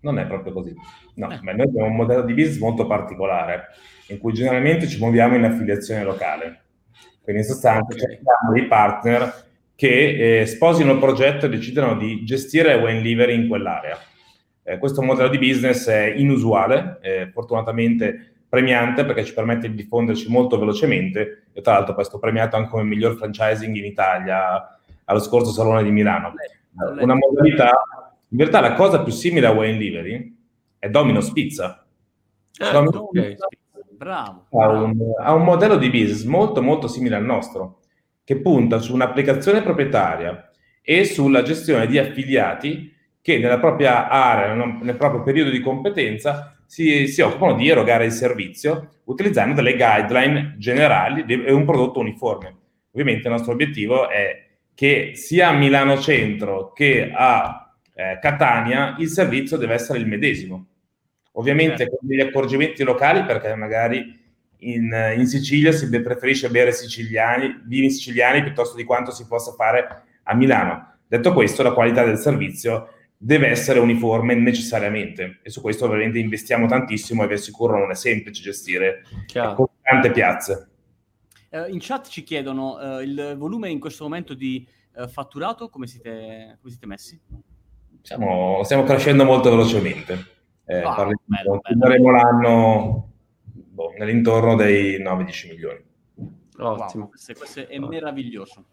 Non 0.00 0.18
è 0.18 0.26
proprio 0.26 0.52
così. 0.52 0.74
No, 1.14 1.30
eh. 1.30 1.40
noi 1.40 1.60
abbiamo 1.60 1.88
un 1.88 1.96
modello 1.96 2.22
di 2.22 2.34
business 2.34 2.58
molto 2.58 2.86
particolare, 2.86 3.68
in 4.08 4.18
cui 4.18 4.32
generalmente 4.32 4.88
ci 4.88 4.98
muoviamo 4.98 5.36
in 5.36 5.44
affiliazione 5.44 6.04
locale. 6.04 6.64
Quindi 7.22 7.42
in 7.42 7.48
sostanza 7.48 7.94
okay. 7.94 7.98
cerchiamo 7.98 8.52
dei 8.52 8.66
partner 8.66 9.48
che 9.80 10.40
eh, 10.42 10.44
sposino 10.44 10.92
il 10.92 10.98
progetto 10.98 11.46
e 11.46 11.48
decidano 11.48 11.96
di 11.96 12.22
gestire 12.22 12.74
wine 12.74 13.00
livery 13.00 13.34
in 13.34 13.48
quell'area. 13.48 13.96
Eh, 14.62 14.76
questo 14.76 15.00
modello 15.00 15.30
di 15.30 15.38
business 15.38 15.88
è 15.88 16.12
inusuale, 16.18 16.98
eh, 17.00 17.30
fortunatamente 17.32 18.42
premiante 18.46 19.06
perché 19.06 19.24
ci 19.24 19.32
permette 19.32 19.70
di 19.70 19.76
diffonderci 19.76 20.28
molto 20.28 20.58
velocemente 20.58 21.44
e 21.54 21.62
tra 21.62 21.72
l'altro 21.72 21.94
poi 21.94 22.02
è 22.02 22.04
stato 22.04 22.20
premiato 22.20 22.56
anche 22.56 22.68
come 22.68 22.82
miglior 22.82 23.16
franchising 23.16 23.74
in 23.74 23.86
Italia 23.86 24.78
allo 25.06 25.18
scorso 25.18 25.50
Salone 25.50 25.82
di 25.82 25.90
Milano. 25.90 26.34
Una 27.00 27.14
modalità, 27.14 27.70
in 28.28 28.36
realtà 28.36 28.60
la 28.60 28.74
cosa 28.74 29.02
più 29.02 29.12
simile 29.12 29.46
a 29.46 29.52
wine 29.52 29.78
livery 29.78 30.36
è 30.78 30.90
Domino's 30.90 31.32
Pizza. 31.32 31.86
Eh, 32.52 32.70
Domino's 32.70 32.96
okay. 32.96 33.28
Pizza 33.28 33.46
bravo. 33.96 34.44
Ha, 34.50 34.68
un, 34.68 34.94
ha 35.18 35.32
un 35.32 35.42
modello 35.42 35.76
di 35.76 35.88
business 35.88 36.24
molto 36.24 36.60
molto 36.60 36.86
simile 36.86 37.16
al 37.16 37.24
nostro 37.24 37.79
che 38.30 38.36
punta 38.36 38.78
su 38.78 38.94
un'applicazione 38.94 39.60
proprietaria 39.60 40.52
e 40.82 41.04
sulla 41.04 41.42
gestione 41.42 41.88
di 41.88 41.98
affiliati 41.98 42.94
che 43.20 43.38
nella 43.38 43.58
propria 43.58 44.08
area, 44.08 44.54
nel 44.54 44.94
proprio 44.94 45.24
periodo 45.24 45.50
di 45.50 45.58
competenza, 45.58 46.56
si, 46.64 47.08
si, 47.08 47.22
occupano 47.22 47.56
di 47.56 47.68
erogare 47.68 48.04
il 48.04 48.12
servizio 48.12 49.00
utilizzando 49.06 49.56
delle 49.56 49.74
guideline 49.74 50.54
generali 50.58 51.24
e 51.26 51.50
un 51.50 51.64
prodotto 51.64 51.98
uniforme. 51.98 52.54
Ovviamente 52.92 53.26
il 53.26 53.34
nostro 53.34 53.50
obiettivo 53.50 54.08
è 54.08 54.46
che 54.76 55.10
sia 55.14 55.48
a 55.48 55.52
Milano 55.52 55.98
Centro 55.98 56.72
che 56.72 57.10
a 57.12 57.74
eh, 57.92 58.20
Catania 58.22 58.94
il 59.00 59.08
servizio 59.08 59.56
deve 59.56 59.74
essere 59.74 59.98
il 59.98 60.06
medesimo. 60.06 60.66
Ovviamente 61.32 61.78
certo. 61.78 61.96
con 61.96 62.06
degli 62.06 62.20
accorgimenti 62.20 62.84
locali 62.84 63.24
perché 63.24 63.56
magari 63.56 64.19
in, 64.60 65.14
in, 65.16 65.26
Sicilia 65.26 65.72
si 65.72 65.88
preferisce 65.88 66.50
bere 66.50 66.72
siciliani, 66.72 67.62
vini 67.64 67.90
siciliani 67.90 68.42
piuttosto 68.42 68.76
di 68.76 68.84
quanto 68.84 69.10
si 69.10 69.26
possa 69.26 69.52
fare 69.52 70.02
a 70.24 70.34
Milano. 70.34 70.94
Detto 71.06 71.32
questo, 71.32 71.62
la 71.62 71.72
qualità 71.72 72.04
del 72.04 72.18
servizio 72.18 72.88
deve 73.16 73.48
essere 73.48 73.80
uniforme 73.80 74.34
necessariamente 74.34 75.40
e 75.42 75.50
su 75.50 75.60
questo 75.60 75.84
ovviamente 75.84 76.18
investiamo 76.18 76.66
tantissimo 76.66 77.22
e 77.22 77.26
vi 77.26 77.34
assicuro 77.34 77.78
non 77.78 77.90
è 77.90 77.94
semplice 77.94 78.42
gestire 78.42 79.02
con 79.54 79.66
tante 79.82 80.10
piazze. 80.10 80.68
Uh, 81.50 81.66
in 81.68 81.78
chat 81.80 82.08
ci 82.08 82.22
chiedono 82.22 82.76
uh, 82.76 83.00
il 83.00 83.34
volume 83.36 83.68
in 83.68 83.80
questo 83.80 84.04
momento 84.04 84.34
di 84.34 84.66
uh, 84.94 85.08
fatturato, 85.08 85.68
come 85.68 85.86
siete, 85.86 86.56
come 86.60 86.70
siete 86.70 86.86
messi? 86.86 87.20
Siamo, 88.02 88.62
stiamo 88.62 88.84
crescendo 88.84 89.24
molto 89.24 89.50
velocemente. 89.50 90.38
Eh, 90.64 90.82
wow, 90.82 91.10
bello, 91.26 92.10
l'anno 92.12 93.09
boh, 93.80 93.94
nell'intorno 93.96 94.54
dei 94.56 95.00
9-10 95.00 95.48
milioni. 95.48 95.84
Ottimo. 96.58 97.04
Wow, 97.04 97.08
questo, 97.08 97.32
questo 97.34 97.66
è 97.66 97.78
meraviglioso. 97.78 98.66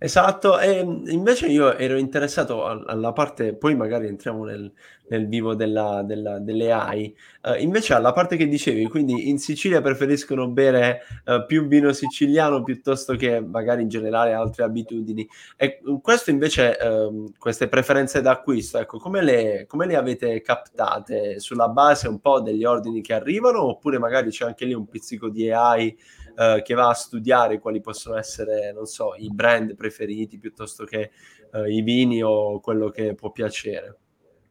Esatto, 0.00 0.60
e 0.60 0.78
invece 0.78 1.48
io 1.48 1.76
ero 1.76 1.98
interessato 1.98 2.64
alla 2.64 3.12
parte, 3.12 3.56
poi 3.56 3.74
magari 3.74 4.06
entriamo 4.06 4.44
nel, 4.44 4.72
nel 5.08 5.26
vivo 5.26 5.56
della, 5.56 6.02
della, 6.04 6.38
delle 6.38 6.70
AI, 6.70 7.12
uh, 7.42 7.60
invece 7.60 7.94
alla 7.94 8.12
parte 8.12 8.36
che 8.36 8.46
dicevi, 8.46 8.86
quindi 8.86 9.28
in 9.28 9.38
Sicilia 9.38 9.80
preferiscono 9.80 10.46
bere 10.46 11.00
uh, 11.24 11.44
più 11.46 11.66
vino 11.66 11.92
siciliano 11.92 12.62
piuttosto 12.62 13.16
che 13.16 13.40
magari 13.40 13.82
in 13.82 13.88
generale 13.88 14.34
altre 14.34 14.62
abitudini. 14.62 15.28
E 15.56 15.80
questo 16.00 16.30
invece, 16.30 16.76
uh, 16.80 17.32
queste 17.36 17.66
preferenze 17.66 18.20
d'acquisto, 18.20 18.78
ecco, 18.78 18.98
come 18.98 19.20
le, 19.20 19.64
come 19.66 19.86
le 19.86 19.96
avete 19.96 20.40
captate? 20.42 21.40
Sulla 21.40 21.68
base 21.68 22.06
un 22.06 22.20
po' 22.20 22.40
degli 22.40 22.64
ordini 22.64 23.00
che 23.00 23.14
arrivano 23.14 23.64
oppure 23.64 23.98
magari 23.98 24.30
c'è 24.30 24.44
anche 24.44 24.64
lì 24.64 24.74
un 24.74 24.86
pizzico 24.86 25.28
di 25.28 25.50
AI 25.50 25.96
eh, 26.38 26.62
che 26.62 26.74
va 26.74 26.88
a 26.88 26.94
studiare 26.94 27.58
quali 27.58 27.80
possono 27.80 28.16
essere, 28.16 28.72
non 28.72 28.86
so, 28.86 29.14
i 29.16 29.28
brand 29.28 29.74
preferiti 29.74 30.38
piuttosto 30.38 30.84
che 30.84 31.10
eh, 31.52 31.72
i 31.72 31.82
vini 31.82 32.22
o 32.22 32.60
quello 32.60 32.90
che 32.90 33.14
può 33.14 33.32
piacere? 33.32 33.96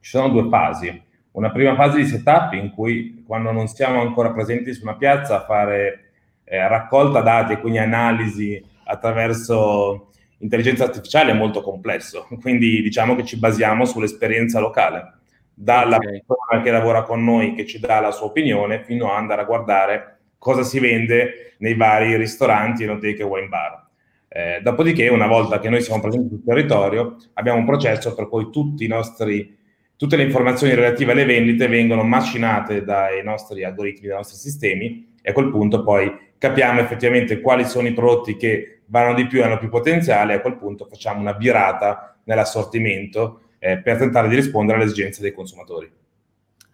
Ci 0.01 0.09
sono 0.09 0.27
due 0.27 0.49
fasi. 0.49 1.05
Una 1.31 1.49
prima 1.49 1.75
fase 1.75 1.97
di 1.97 2.05
setup 2.05 2.53
in 2.53 2.71
cui 2.71 3.23
quando 3.25 3.51
non 3.51 3.67
siamo 3.67 4.01
ancora 4.01 4.33
presenti 4.33 4.73
su 4.73 4.83
una 4.83 4.97
piazza 4.97 5.45
fare 5.45 6.11
eh, 6.43 6.67
raccolta 6.67 7.21
dati 7.21 7.53
e 7.53 7.59
quindi 7.59 7.77
analisi 7.77 8.61
attraverso 8.83 10.11
intelligenza 10.39 10.83
artificiale 10.83 11.31
è 11.31 11.35
molto 11.35 11.61
complesso, 11.61 12.27
quindi 12.41 12.81
diciamo 12.81 13.15
che 13.15 13.23
ci 13.23 13.37
basiamo 13.37 13.85
sull'esperienza 13.85 14.59
locale, 14.59 15.19
dalla 15.53 15.95
okay. 15.95 16.23
persona 16.25 16.61
che 16.61 16.71
lavora 16.71 17.03
con 17.03 17.23
noi 17.23 17.53
che 17.53 17.65
ci 17.65 17.79
dà 17.79 18.01
la 18.01 18.11
sua 18.11 18.25
opinione 18.25 18.83
fino 18.83 19.09
ad 19.09 19.19
andare 19.19 19.41
a 19.41 19.45
guardare 19.45 20.16
cosa 20.37 20.63
si 20.63 20.79
vende 20.79 21.55
nei 21.59 21.75
vari 21.75 22.15
ristoranti, 22.15 22.83
enoteche 22.83 23.21
e 23.21 23.25
wine 23.25 23.47
bar. 23.47 23.85
Eh, 24.29 24.59
dopodiché, 24.61 25.07
una 25.07 25.27
volta 25.27 25.59
che 25.59 25.69
noi 25.69 25.81
siamo 25.81 26.01
presenti 26.01 26.29
sul 26.29 26.43
territorio, 26.43 27.15
abbiamo 27.33 27.59
un 27.59 27.65
processo 27.65 28.13
per 28.13 28.27
cui 28.27 28.49
nostri, 28.87 29.57
tutte 29.95 30.15
le 30.15 30.23
informazioni 30.23 30.73
relative 30.73 31.13
alle 31.13 31.25
vendite 31.25 31.67
vengono 31.67 32.03
macinate 32.03 32.83
dai 32.83 33.23
nostri 33.23 33.63
algoritmi, 33.63 34.07
dai 34.07 34.17
nostri 34.17 34.37
sistemi 34.37 35.15
e 35.21 35.29
a 35.29 35.33
quel 35.33 35.49
punto 35.49 35.83
poi 35.83 36.25
capiamo 36.37 36.79
effettivamente 36.79 37.41
quali 37.41 37.65
sono 37.65 37.87
i 37.87 37.93
prodotti 37.93 38.35
che 38.35 38.81
vanno 38.85 39.13
di 39.13 39.25
più 39.27 39.39
e 39.39 39.43
hanno 39.43 39.57
più 39.57 39.69
potenziale 39.69 40.33
e 40.33 40.35
a 40.37 40.41
quel 40.41 40.57
punto 40.57 40.85
facciamo 40.85 41.19
una 41.19 41.33
virata 41.33 42.19
nell'assortimento 42.25 43.41
eh, 43.59 43.79
per 43.79 43.97
tentare 43.97 44.27
di 44.27 44.35
rispondere 44.35 44.77
alle 44.77 44.85
esigenze 44.85 45.21
dei 45.21 45.33
consumatori. 45.33 45.91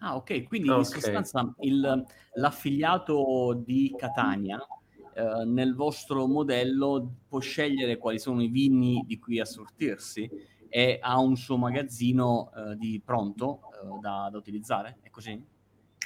Ah, 0.04 0.16
ok, 0.16 0.42
quindi 0.42 0.68
okay. 0.68 0.80
in 0.80 0.84
sostanza 0.84 1.54
il, 1.60 2.04
l'affiliato 2.34 3.58
di 3.64 3.94
Catania 3.96 4.58
eh, 5.14 5.44
nel 5.46 5.74
vostro 5.74 6.26
modello 6.26 7.10
può 7.26 7.38
scegliere 7.38 7.96
quali 7.96 8.18
sono 8.18 8.42
i 8.42 8.48
vini 8.48 9.02
di 9.06 9.18
cui 9.18 9.40
assortirsi 9.40 10.28
e 10.68 10.98
ha 11.00 11.18
un 11.18 11.36
suo 11.36 11.56
magazzino 11.56 12.50
eh, 12.54 12.76
di 12.76 13.00
pronto 13.02 13.60
eh, 13.72 13.98
da, 14.02 14.28
da, 14.30 14.36
utilizzare? 14.36 14.98
È 15.00 15.08
così? 15.08 15.42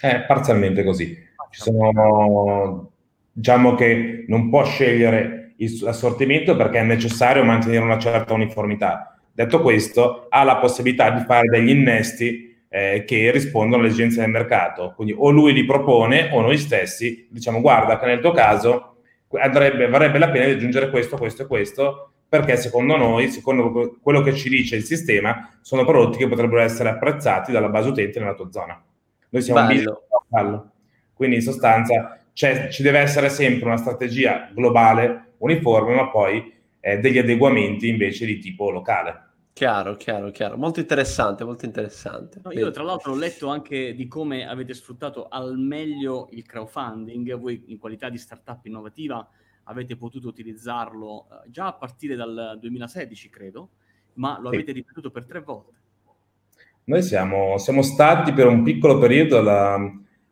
È 0.01 0.25
parzialmente 0.29 0.85
così. 0.85 1.17
Ci 1.51 1.61
sono, 1.61 2.93
diciamo 3.33 3.75
che 3.75 4.27
non 4.29 4.49
può 4.49 4.65
scegliere 4.65 5.55
l'assortimento 5.81 6.55
perché 6.55 6.79
è 6.79 6.85
necessario 6.85 7.43
mantenere 7.43 7.83
una 7.83 7.99
certa 7.99 8.33
uniformità. 8.33 9.19
Detto 9.33 9.61
questo, 9.61 10.29
ha 10.29 10.45
la 10.45 10.59
possibilità 10.59 11.11
di 11.11 11.25
fare 11.25 11.49
degli 11.49 11.71
innesti 11.71 12.48
eh, 12.69 13.05
che 13.07 13.31
rispondono 13.31 13.83
alle 13.83 13.91
esigenze 13.91 14.21
del 14.21 14.31
mercato. 14.31 14.93
Quindi 14.95 15.15
o 15.17 15.31
lui 15.31 15.53
li 15.53 15.65
propone 15.65 16.31
o 16.33 16.41
noi 16.41 16.59
stessi 16.59 17.27
diciamo 17.31 17.61
guarda 17.61 17.99
che 17.99 18.07
nel 18.07 18.21
tuo 18.21 18.33
caso 18.33 18.97
andrebbe, 19.33 19.89
varrebbe 19.89 20.19
la 20.19 20.31
pena 20.31 20.47
di 20.47 20.53
aggiungere 20.53 20.91
questo, 20.91 21.17
questo 21.17 21.43
e 21.43 21.47
questo 21.47 22.13
perché 22.29 22.57
secondo 22.57 22.97
noi, 22.97 23.29
secondo 23.29 23.97
quello 24.03 24.21
che 24.21 24.35
ci 24.35 24.51
dice 24.51 24.77
il 24.77 24.85
sistema, 24.85 25.57
sono 25.63 25.87
prodotti 25.87 26.19
che 26.19 26.29
potrebbero 26.29 26.61
essere 26.61 26.91
apprezzati 26.91 27.53
dalla 27.53 27.71
base 27.71 27.89
utente 27.89 28.19
nella 28.19 28.35
tua 28.35 28.51
zona. 28.51 28.83
Noi 29.31 29.43
siamo 29.43 29.67
Bello. 29.67 29.73
business 29.73 30.77
quindi 31.19 31.37
in 31.37 31.43
sostanza 31.43 32.17
ci 32.33 32.83
deve 32.83 33.01
essere 33.01 33.29
sempre 33.29 33.67
una 33.67 33.77
strategia 33.77 34.49
globale, 34.55 35.33
uniforme, 35.39 35.97
ma 35.97 36.09
poi 36.09 36.53
eh, 36.79 36.99
degli 36.99 37.19
adeguamenti 37.19 37.89
invece 37.89 38.25
di 38.25 38.39
tipo 38.39 38.71
locale. 38.71 39.28
Chiaro, 39.59 39.97
chiaro, 39.97 40.31
chiaro. 40.31 40.57
Molto 40.57 40.79
interessante, 40.79 41.43
molto 41.43 41.65
interessante. 41.65 42.39
No, 42.45 42.53
io 42.53 42.71
tra 42.71 42.85
l'altro 42.85 43.11
ho 43.11 43.17
letto 43.17 43.49
anche 43.49 43.93
di 43.93 44.07
come 44.07 44.47
avete 44.47 44.73
sfruttato 44.73 45.27
al 45.27 45.59
meglio 45.59 46.29
il 46.31 46.47
crowdfunding. 46.47 47.37
Voi 47.37 47.65
in 47.67 47.77
qualità 47.77 48.09
di 48.09 48.19
startup 48.19 48.65
innovativa 48.67 49.29
avete 49.65 49.97
potuto 49.97 50.29
utilizzarlo 50.29 51.27
uh, 51.29 51.51
già 51.51 51.67
a 51.67 51.73
partire 51.73 52.15
dal 52.15 52.57
2016, 52.61 53.31
credo, 53.31 53.71
ma 54.13 54.39
lo 54.39 54.51
sì. 54.51 54.55
avete 54.55 54.71
ripetuto 54.71 55.11
per 55.11 55.25
tre 55.25 55.41
volte. 55.41 55.73
Noi 56.85 57.03
siamo, 57.03 57.59
siamo 57.59 57.83
stati 57.83 58.33
per 58.33 58.47
un 58.47 58.63
piccolo 58.63 58.97
periodo 58.99 59.43
la, 59.43 59.77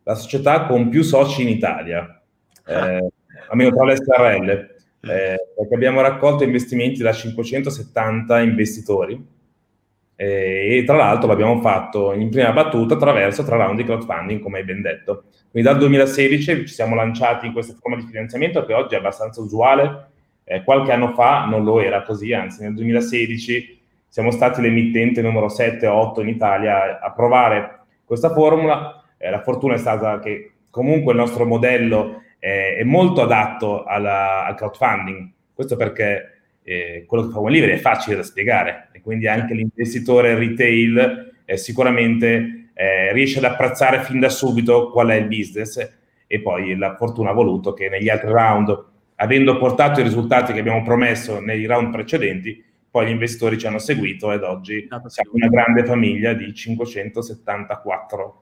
la 0.03 0.15
società 0.15 0.67
con 0.67 0.87
più 0.87 1.03
soci 1.03 1.41
in 1.41 1.49
Italia, 1.49 2.23
ah. 2.63 2.91
eh, 2.95 3.09
almeno 3.49 3.75
tra 3.75 3.83
le 3.83 3.97
SRL 3.97 4.75
eh, 5.01 5.37
perché 5.55 5.75
abbiamo 5.75 6.01
raccolto 6.01 6.43
investimenti 6.43 7.01
da 7.01 7.11
570 7.11 8.39
investitori 8.41 9.35
eh, 10.15 10.77
e 10.77 10.83
tra 10.83 10.95
l'altro 10.95 11.27
l'abbiamo 11.27 11.61
fatto 11.61 12.11
in 12.13 12.29
prima 12.29 12.51
battuta 12.51 12.95
attraverso 12.95 13.43
tre 13.43 13.55
round 13.55 13.77
di 13.77 13.83
crowdfunding, 13.83 14.41
come 14.41 14.57
hai 14.57 14.65
ben 14.65 14.81
detto. 14.81 15.25
Quindi 15.51 15.69
dal 15.69 15.77
2016 15.77 16.67
ci 16.67 16.73
siamo 16.73 16.95
lanciati 16.95 17.45
in 17.45 17.53
questa 17.53 17.75
forma 17.79 17.97
di 17.97 18.07
finanziamento 18.07 18.65
che 18.65 18.73
oggi 18.73 18.95
è 18.95 18.97
abbastanza 18.97 19.41
usuale, 19.41 20.07
eh, 20.43 20.63
qualche 20.63 20.91
anno 20.91 21.13
fa 21.13 21.45
non 21.45 21.63
lo 21.63 21.79
era 21.79 22.01
così, 22.01 22.33
anzi 22.33 22.63
nel 22.63 22.73
2016 22.73 23.79
siamo 24.07 24.31
stati 24.31 24.61
l'emittente 24.61 25.21
numero 25.21 25.49
7 25.49 25.85
o 25.85 25.93
8 25.93 26.21
in 26.21 26.29
Italia 26.29 26.99
a 26.99 27.11
provare 27.11 27.81
questa 28.03 28.31
formula. 28.31 29.03
Eh, 29.17 29.29
la 29.29 29.41
fortuna 29.41 29.75
è 29.75 29.77
stata 29.77 30.19
che 30.19 30.53
comunque 30.71 31.11
il 31.11 31.19
nostro 31.19 31.45
modello 31.45 32.23
eh, 32.39 32.77
è 32.77 32.83
molto 32.83 33.21
adatto 33.21 33.83
alla, 33.83 34.45
al 34.45 34.55
crowdfunding. 34.55 35.31
Questo 35.53 35.75
perché 35.75 36.37
eh, 36.63 37.05
quello 37.07 37.27
che 37.27 37.31
fa 37.31 37.39
OneLivery 37.39 37.73
è 37.73 37.77
facile 37.77 38.17
da 38.17 38.23
spiegare 38.23 38.89
e 38.91 39.01
quindi 39.01 39.27
anche 39.27 39.53
l'investitore 39.53 40.35
retail 40.35 41.33
eh, 41.45 41.57
sicuramente 41.57 42.69
eh, 42.73 43.13
riesce 43.13 43.39
ad 43.39 43.45
apprezzare 43.45 44.03
fin 44.03 44.19
da 44.19 44.29
subito 44.29 44.91
qual 44.91 45.07
è 45.07 45.15
il 45.15 45.27
business 45.27 45.95
e 46.27 46.41
poi 46.41 46.75
la 46.75 46.95
fortuna 46.95 47.29
ha 47.29 47.33
voluto 47.33 47.73
che 47.73 47.87
negli 47.89 48.09
altri 48.09 48.29
round, 48.29 48.85
avendo 49.15 49.57
portato 49.57 50.01
i 50.01 50.03
risultati 50.03 50.51
che 50.51 50.59
abbiamo 50.59 50.83
promesso 50.83 51.39
nei 51.39 51.65
round 51.65 51.91
precedenti, 51.91 52.63
poi 52.91 53.07
gli 53.07 53.11
investitori 53.11 53.57
ci 53.57 53.65
hanno 53.65 53.79
seguito 53.79 54.31
ed 54.31 54.43
oggi 54.43 54.87
siamo 55.05 55.31
una 55.33 55.47
grande 55.47 55.85
famiglia 55.85 56.33
di 56.33 56.53
574 56.53 58.41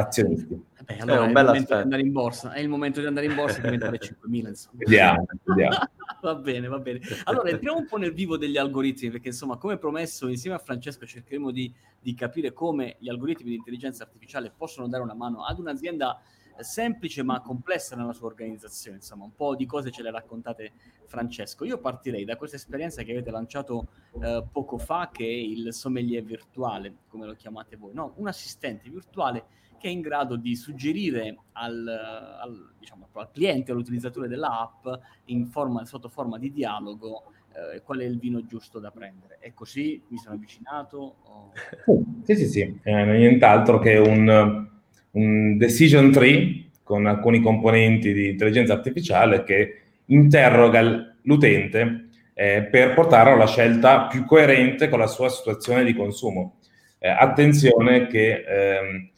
azionisti. 0.00 0.68
Beh, 0.84 0.98
allora 0.98 1.24
è, 1.24 1.28
un 1.28 1.54
è 1.54 1.56
il 1.58 1.64
di 1.64 1.72
andare 1.72 2.02
in 2.02 2.12
borsa, 2.12 2.52
è 2.52 2.60
il 2.60 2.68
momento 2.68 3.00
di 3.00 3.06
andare 3.06 3.26
in 3.26 3.34
borsa 3.34 3.58
e 3.58 3.62
diventare 3.62 3.98
5.000 4.00 4.48
insomma. 4.48 4.76
Vediamo, 4.78 5.26
vediamo. 5.44 5.76
va 6.22 6.34
bene, 6.34 6.68
va 6.68 6.78
bene. 6.78 7.00
Allora 7.24 7.50
entriamo 7.50 7.78
un 7.78 7.86
po' 7.86 7.96
nel 7.96 8.12
vivo 8.12 8.36
degli 8.36 8.56
algoritmi, 8.56 9.10
perché 9.10 9.28
insomma, 9.28 9.56
come 9.56 9.78
promesso, 9.78 10.28
insieme 10.28 10.56
a 10.56 10.58
Francesco 10.58 11.06
cercheremo 11.06 11.50
di, 11.50 11.72
di 12.00 12.14
capire 12.14 12.52
come 12.52 12.96
gli 12.98 13.08
algoritmi 13.08 13.50
di 13.50 13.56
intelligenza 13.56 14.04
artificiale 14.04 14.52
possono 14.56 14.88
dare 14.88 15.02
una 15.02 15.14
mano 15.14 15.44
ad 15.44 15.58
un'azienda 15.58 16.20
semplice 16.62 17.22
ma 17.22 17.40
complessa 17.40 17.96
nella 17.96 18.12
sua 18.12 18.26
organizzazione. 18.26 18.98
Insomma, 18.98 19.24
un 19.24 19.34
po' 19.34 19.54
di 19.54 19.66
cose 19.66 19.90
ce 19.90 20.02
le 20.02 20.10
raccontate 20.10 20.72
Francesco. 21.06 21.64
Io 21.64 21.78
partirei 21.78 22.24
da 22.24 22.36
questa 22.36 22.56
esperienza 22.56 23.02
che 23.02 23.12
avete 23.12 23.30
lanciato 23.30 23.88
eh, 24.20 24.44
poco 24.50 24.78
fa, 24.78 25.10
che 25.12 25.24
è 25.24 25.28
il 25.28 25.72
sommelier 25.72 26.22
virtuale, 26.22 26.94
come 27.08 27.26
lo 27.26 27.34
chiamate 27.34 27.76
voi, 27.76 27.94
no? 27.94 28.14
un 28.16 28.28
assistente 28.28 28.88
virtuale 28.88 29.44
che 29.80 29.88
è 29.88 29.90
in 29.90 30.02
grado 30.02 30.36
di 30.36 30.54
suggerire 30.54 31.36
al, 31.52 31.88
al, 31.88 32.72
diciamo, 32.78 33.08
al 33.12 33.30
cliente, 33.32 33.72
all'utilizzatore 33.72 34.28
dell'app, 34.28 34.86
forma, 35.48 35.84
sotto 35.86 36.10
forma 36.10 36.38
di 36.38 36.52
dialogo, 36.52 37.32
eh, 37.54 37.80
qual 37.80 38.00
è 38.00 38.04
il 38.04 38.18
vino 38.18 38.44
giusto 38.44 38.78
da 38.78 38.90
prendere. 38.90 39.38
È 39.40 39.54
così? 39.54 40.02
Mi 40.08 40.18
sono 40.18 40.34
avvicinato? 40.34 41.16
O... 41.22 41.52
Sì, 42.24 42.36
sì, 42.36 42.46
sì, 42.46 42.80
eh, 42.82 43.04
nient'altro 43.04 43.78
che 43.78 43.96
un, 43.96 44.68
un 45.12 45.56
decision 45.56 46.10
tree 46.12 46.68
con 46.82 47.06
alcuni 47.06 47.40
componenti 47.40 48.12
di 48.12 48.28
intelligenza 48.28 48.74
artificiale 48.74 49.44
che 49.44 49.80
interroga 50.06 51.14
l'utente 51.22 52.08
eh, 52.34 52.64
per 52.70 52.94
portarlo 52.94 53.32
alla 53.32 53.46
scelta 53.46 54.06
più 54.08 54.26
coerente 54.26 54.88
con 54.88 54.98
la 54.98 55.06
sua 55.06 55.30
situazione 55.30 55.84
di 55.84 55.94
consumo. 55.94 56.58
eh, 57.00 57.08
attenzione 57.08 58.06
che 58.06 58.44
ehm, 58.46 59.10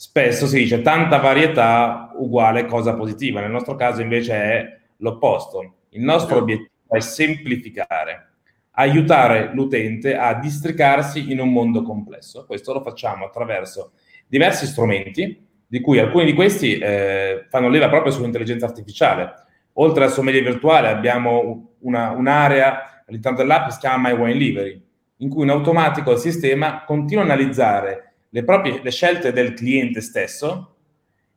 spesso 0.00 0.46
si 0.46 0.60
dice 0.60 0.80
tanta 0.80 1.18
varietà 1.18 2.10
uguale 2.14 2.64
cosa 2.64 2.94
positiva, 2.94 3.42
nel 3.42 3.50
nostro 3.50 3.74
caso 3.74 4.00
invece 4.00 4.32
è 4.32 4.78
l'opposto. 4.96 5.74
Il 5.90 6.00
nostro 6.00 6.38
obiettivo 6.38 6.70
è 6.88 7.00
semplificare, 7.00 8.30
aiutare 8.70 9.50
l'utente 9.52 10.16
a 10.16 10.32
districarsi 10.32 11.30
in 11.30 11.38
un 11.38 11.52
mondo 11.52 11.82
complesso. 11.82 12.46
Questo 12.46 12.72
lo 12.72 12.80
facciamo 12.80 13.26
attraverso 13.26 13.92
diversi 14.26 14.64
strumenti, 14.64 15.46
di 15.66 15.80
cui 15.82 15.98
alcuni 15.98 16.24
di 16.24 16.32
questi 16.32 16.78
eh, 16.78 17.44
fanno 17.50 17.68
leva 17.68 17.90
proprio 17.90 18.10
sull'intelligenza 18.10 18.64
artificiale. 18.64 19.34
Oltre 19.74 20.04
al 20.04 20.10
sommelier 20.10 20.44
virtuale 20.44 20.88
abbiamo 20.88 21.74
una, 21.80 22.12
un'area 22.12 23.04
all'interno 23.06 23.36
dell'app 23.36 23.66
che 23.66 23.72
si 23.72 23.80
chiama 23.80 24.08
My 24.08 24.16
Wine 24.16 24.38
Livery, 24.38 24.82
in 25.18 25.28
cui 25.28 25.42
in 25.42 25.50
automatico 25.50 26.12
il 26.12 26.18
sistema 26.18 26.84
continua 26.84 27.22
a 27.22 27.26
analizzare 27.26 28.09
le, 28.30 28.44
proprie, 28.44 28.80
le 28.82 28.90
scelte 28.90 29.32
del 29.32 29.54
cliente 29.54 30.00
stesso 30.00 30.76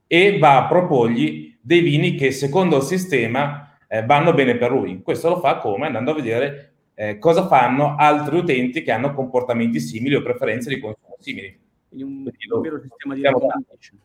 e 0.08 0.38
va 0.38 0.58
a 0.58 0.68
proporgli 0.68 1.58
dei 1.60 1.82
vini 1.82 2.16
che 2.16 2.32
secondo 2.32 2.78
il 2.78 2.84
sistema 2.84 3.78
eh, 3.88 4.06
vanno 4.06 4.34
bene 4.34 4.58
per 4.58 4.72
lui. 4.72 5.02
Questo 5.02 5.30
lo 5.30 5.40
fa 5.40 5.58
come? 5.58 5.88
Andando 5.88 6.12
a 6.12 6.16
vedere 6.16 6.74
eh, 6.96 7.18
cosa 7.18 7.48
fanno 7.48 7.96
altri 7.98 8.38
utenti 8.38 8.84
che 8.84 8.92
hanno 8.92 9.14
comportamenti 9.14 9.80
simili 9.80 10.16
o 10.16 10.22
preferenze 10.22 10.70
di 10.70 10.80
consumo 10.80 11.16
simili. 11.20 11.60
Quindi 11.90 12.04
un, 12.04 12.32
un 12.56 12.62
vero 12.62 12.80
sistema 12.80 13.16
di 13.16 13.22
recommendation. 13.22 14.00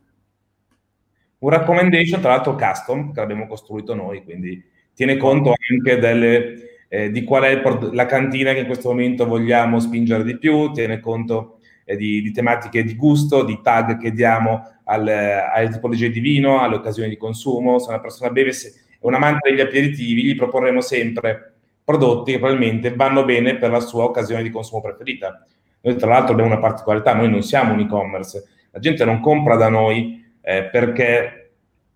Un 1.41 1.51
recommendation, 1.51 2.21
tra 2.21 2.31
l'altro 2.31 2.57
custom, 2.57 3.13
che 3.13 3.21
abbiamo 3.21 3.47
costruito 3.47 3.95
noi, 3.95 4.25
quindi 4.25 4.63
tiene 4.93 5.17
conto 5.17 5.55
anche 5.71 5.99
delle, 5.99 6.87
eh, 6.89 7.11
di 7.13 7.23
qual 7.23 7.45
è 7.45 7.61
port- 7.61 7.93
la 7.93 8.07
cantina 8.07 8.53
che 8.53 8.61
in 8.61 8.67
questo 8.67 8.89
momento 8.89 9.25
vogliamo 9.27 9.79
spingere 9.79 10.25
di 10.25 10.37
più, 10.37 10.73
tiene 10.73 10.99
conto 10.99 11.58
eh, 11.89 11.97
di, 11.97 12.21
di, 12.21 12.33
tematiche 12.33 12.85
di 12.85 12.95
gusto, 12.95 13.43
di 13.45 13.61
tag 13.63 13.99
che 13.99 14.13
diamo 14.13 14.63
al, 14.85 15.09
alle 15.09 15.71
tipologie 15.71 16.11
di 16.11 16.21
vino, 16.21 16.61
alle 16.61 16.75
occasioni 16.75 17.09
di 17.09 17.17
consumo. 17.17 17.79
Se 17.79 17.89
una 17.89 18.01
persona 18.01 18.31
beve, 18.31 18.53
se 18.53 18.69
è 18.69 19.07
un 19.07 19.15
amante 19.15 19.49
degli 19.49 19.61
aperitivi, 19.61 20.23
gli 20.23 20.37
proporremo 20.37 20.83
sempre 20.83 21.55
prodotti 21.83 22.33
che 22.33 22.39
probabilmente 22.39 22.95
vanno 22.95 23.25
bene 23.25 23.57
per 23.57 23.71
la 23.71 23.81
sua 23.81 24.05
occasione 24.05 24.43
di 24.43 24.51
consumo 24.51 24.83
preferita. 24.83 25.47
Noi 25.81 25.97
tra 25.97 26.09
l'altro 26.09 26.33
abbiamo 26.33 26.51
una 26.51 26.61
particolarità, 26.61 27.15
noi 27.15 27.31
non 27.31 27.43
siamo 27.43 27.73
un 27.73 27.81
e-commerce, 27.81 28.45
la 28.71 28.81
gente 28.81 29.07
non 29.07 29.21
compra 29.21 29.57
da 29.57 29.71
noi 29.71 30.23
eh, 30.43 30.65
perché 30.65 31.53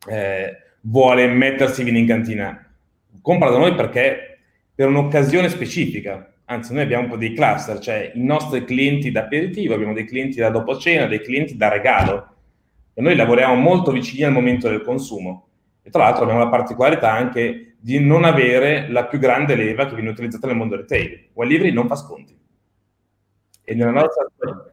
eh, 0.09 0.57
vuole 0.81 1.27
mettersi 1.27 1.85
vino 1.85 1.99
in 1.99 2.07
cantina, 2.07 2.67
compra 3.21 3.51
da 3.51 3.59
noi 3.59 3.75
perché 3.75 4.39
per 4.75 4.89
un'occasione 4.89 5.51
specifica. 5.51 6.32
Anzi, 6.53 6.75
noi 6.75 6.83
abbiamo 6.83 7.05
un 7.05 7.09
po' 7.09 7.17
dei 7.17 7.33
cluster, 7.33 7.79
cioè 7.79 8.13
i 8.15 8.23
nostri 8.23 8.67
clienti 8.67 9.11
da 9.11 9.21
aperitivo, 9.21 9.73
abbiamo 9.73 9.95
dei 9.95 10.05
clienti 10.05 10.39
da 10.39 10.51
dopo 10.51 10.77
cena, 10.77 11.07
dei 11.07 11.23
clienti 11.23 11.57
da 11.57 11.71
regalo. 11.71 12.29
E 12.93 13.01
noi 13.01 13.17
lavoriamo 13.17 13.55
molto 13.55 13.91
vicini 13.91 14.25
al 14.25 14.33
momento 14.33 14.69
del 14.69 14.83
consumo. 14.83 15.49
E 15.81 15.89
tra 15.89 16.03
l'altro 16.03 16.25
abbiamo 16.25 16.45
la 16.45 16.51
particolarità 16.51 17.11
anche 17.11 17.77
di 17.81 17.99
non 18.01 18.25
avere 18.25 18.91
la 18.91 19.07
più 19.07 19.19
grande 19.19 19.57
leva 19.57 19.87
che 19.87 19.95
viene 19.95 20.11
utilizzata 20.11 20.47
nel 20.47 20.57
mondo 20.57 20.77
retail. 20.77 21.31
Livery 21.35 21.73
non 21.73 21.87
fa 21.87 21.97
sconti. 21.97 22.39
E 23.65 23.75
nella 23.75 23.93
nostra... 23.93 24.27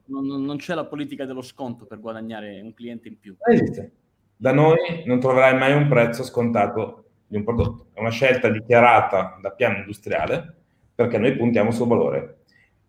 non, 0.07 0.43
non, 0.43 0.57
c'è 0.57 0.73
la 0.73 0.85
politica 0.85 1.23
dello 1.23 1.41
sconto 1.41 1.85
per 1.85 2.01
guadagnare 2.01 2.59
un 2.59 2.73
cliente 2.73 3.07
in 3.07 3.19
più. 3.19 3.37
esiste. 3.49 3.91
Da 4.35 4.51
noi 4.51 5.03
non 5.05 5.21
troverai 5.21 5.57
mai 5.57 5.71
un 5.71 5.87
prezzo 5.87 6.23
scontato 6.23 7.05
di 7.25 7.37
un 7.37 7.45
prodotto. 7.45 7.87
È 7.93 8.01
una 8.01 8.11
scelta 8.11 8.49
dichiarata 8.49 9.39
da 9.41 9.51
piano 9.51 9.77
industriale 9.77 10.55
perché 10.99 11.17
noi 11.17 11.33
puntiamo 11.37 11.71
sul 11.71 11.87
valore. 11.87 12.39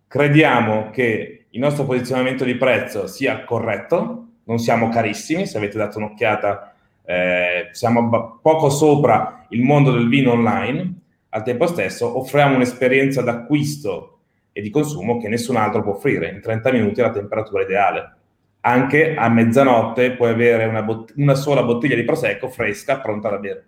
Crediamo 0.05 0.89
che 0.89 1.45
il 1.49 1.59
nostro 1.61 1.85
posizionamento 1.85 2.43
di 2.43 2.55
prezzo 2.55 3.07
sia 3.07 3.45
corretto, 3.45 4.25
non 4.43 4.59
siamo 4.59 4.89
carissimi, 4.89 5.47
se 5.47 5.55
avete 5.55 5.77
dato 5.77 5.97
un'occhiata 5.97 6.75
eh, 7.05 7.69
siamo 7.71 8.39
poco 8.41 8.69
sopra 8.69 9.45
il 9.51 9.61
mondo 9.61 9.93
del 9.93 10.09
vino 10.09 10.33
online, 10.33 10.93
al 11.29 11.43
tempo 11.43 11.65
stesso 11.67 12.17
offriamo 12.19 12.55
un'esperienza 12.55 13.21
d'acquisto 13.21 14.19
e 14.51 14.59
di 14.59 14.69
consumo 14.69 15.17
che 15.17 15.29
nessun 15.29 15.55
altro 15.55 15.81
può 15.81 15.93
offrire. 15.93 16.31
In 16.31 16.41
30 16.41 16.69
minuti 16.73 16.99
la 16.99 17.11
temperatura 17.11 17.63
ideale. 17.63 18.15
Anche 18.59 19.15
a 19.15 19.29
mezzanotte 19.29 20.17
puoi 20.17 20.31
avere 20.31 20.65
una, 20.65 20.83
bot- 20.83 21.13
una 21.15 21.35
sola 21.35 21.63
bottiglia 21.63 21.95
di 21.95 22.03
prosecco 22.03 22.49
fresca, 22.49 22.99
pronta 22.99 23.29
da 23.29 23.37
bere. 23.37 23.65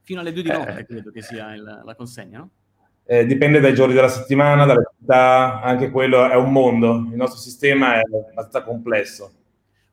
Fino 0.00 0.20
alle 0.20 0.32
2 0.32 0.42
di 0.42 0.48
notte 0.48 0.78
eh. 0.78 0.86
credo 0.86 1.10
che 1.10 1.20
sia 1.20 1.54
il, 1.54 1.82
la 1.84 1.94
consegna, 1.94 2.38
no? 2.38 2.50
Eh, 3.06 3.26
dipende 3.26 3.60
dai 3.60 3.74
giorni 3.74 3.92
della 3.92 4.08
settimana, 4.08 4.64
dalle 4.64 4.90
città, 4.98 5.60
anche 5.60 5.90
quello 5.90 6.28
è 6.28 6.34
un 6.36 6.50
mondo. 6.50 7.06
Il 7.10 7.16
nostro 7.16 7.38
sistema 7.38 7.96
è 7.96 8.00
abbastanza 8.00 8.62
complesso. 8.62 9.30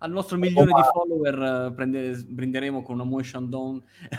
Al 0.03 0.09
nostro 0.09 0.37
milione 0.37 0.71
di 0.73 0.81
follower 0.91 1.67
uh, 1.67 1.73
prende, 1.75 2.15
brinderemo 2.25 2.81
con 2.81 2.95
una 2.95 3.03
Moe 3.03 3.21
Chandon 3.23 3.83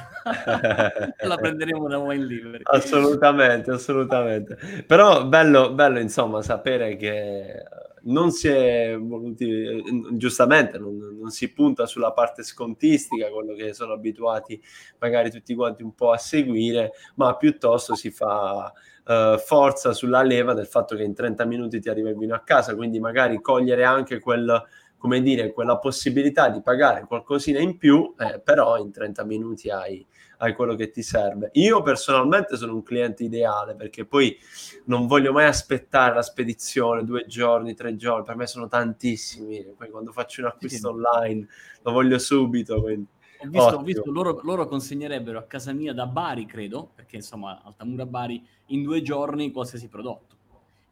la 1.26 1.37
prenderemo 1.37 1.88
da 1.88 1.98
Wine 1.98 2.24
Livery. 2.24 2.62
Assolutamente 2.62 3.72
assolutamente. 3.72 4.57
Però 4.87 5.26
bello, 5.26 5.72
bello 5.72 5.98
insomma 5.98 6.40
sapere 6.40 6.94
che 6.94 7.64
non 8.05 8.31
si 8.31 8.49
è 8.49 8.97
voluti 8.99 9.83
giustamente 10.12 10.79
non, 10.79 10.97
non, 11.21 11.31
si 11.31 11.53
punta 11.53 11.87
sulla 11.87 12.12
parte 12.12 12.43
scontistica 12.43 13.31
quello 13.31 13.55
che 13.55 13.75
sono 13.75 13.93
abituati 13.93 14.61
magari 14.99 15.31
tutti 15.31 15.55
quanti 15.55 15.83
un 15.83 15.95
po' 15.95 16.11
a 16.11 16.19
seguire 16.19 16.93
ma 17.17 17.37
piuttosto 17.37 17.95
si 17.95 18.11
fa 18.11 18.73
uh, 19.07 19.38
forza 19.38 19.93
sulla 19.93 20.23
leva 20.23 20.55
del 20.55 20.67
fatto 20.67 20.97
che 20.97 21.03
in 21.03 21.15
30 21.15 21.45
minuti 21.45 21.81
ti 21.81 21.88
arriva 21.88 22.09
il 22.09 22.17
vino 22.17 22.35
a 22.35 22.41
casa 22.41 22.75
quindi 22.75 22.99
magari 22.99 23.41
cogliere 23.41 23.85
anche 23.85 24.19
quel 24.19 24.62
come 25.03 25.21
dire, 25.21 25.53
quella 25.53 25.79
possibilità 25.79 26.49
di 26.49 26.62
pagare 26.62 27.07
qualcosina 27.09 27.59
in 27.59 27.77
più, 27.77 28.15
eh, 28.17 28.38
però 28.38 28.79
in 28.79 28.93
30 28.93 29.25
minuti 29.25 29.69
hai, 29.69 30.07
hai, 30.38 30.55
quello 30.55 30.77
che 30.77 30.91
ti 30.91 31.03
serve. 31.03 31.51
Io 31.55 31.83
personalmente 31.83 32.57
sono 32.57 32.75
un 32.75 32.85
cliente 32.85 33.25
ideale 33.25 33.75
perché 33.75 34.05
poi 34.05 34.38
non 34.85 35.09
voglio 35.09 35.33
mai 35.33 35.47
aspettare 35.47 36.15
la 36.15 36.23
spedizione 36.23 37.03
due 37.03 37.27
giorni, 37.27 37.75
tre 37.75 37.97
giorni, 37.97 38.25
per 38.25 38.37
me 38.37 38.47
sono 38.47 38.69
tantissimi, 38.69 39.75
poi 39.77 39.91
quando 39.91 40.12
faccio 40.12 40.43
un 40.43 40.47
acquisto 40.47 40.77
sì. 40.91 40.95
online 40.95 41.49
lo 41.83 41.91
voglio 41.91 42.21
subito. 42.21 42.81
Quindi. 42.81 43.09
Ho 43.41 43.49
visto, 43.49 43.75
ho 43.75 43.83
visto 43.83 44.12
loro, 44.12 44.38
loro, 44.45 44.69
consegnerebbero 44.69 45.37
a 45.37 45.43
casa 45.43 45.73
mia 45.73 45.93
da 45.93 46.07
Bari, 46.07 46.47
credo, 46.47 46.93
perché 46.95 47.17
insomma 47.17 47.61
Altamura 47.65 48.07
Bari, 48.07 48.41
in 48.67 48.85
due 48.85 49.03
giorni 49.03 49.51
qualsiasi 49.51 49.88
prodotto. 49.88 50.32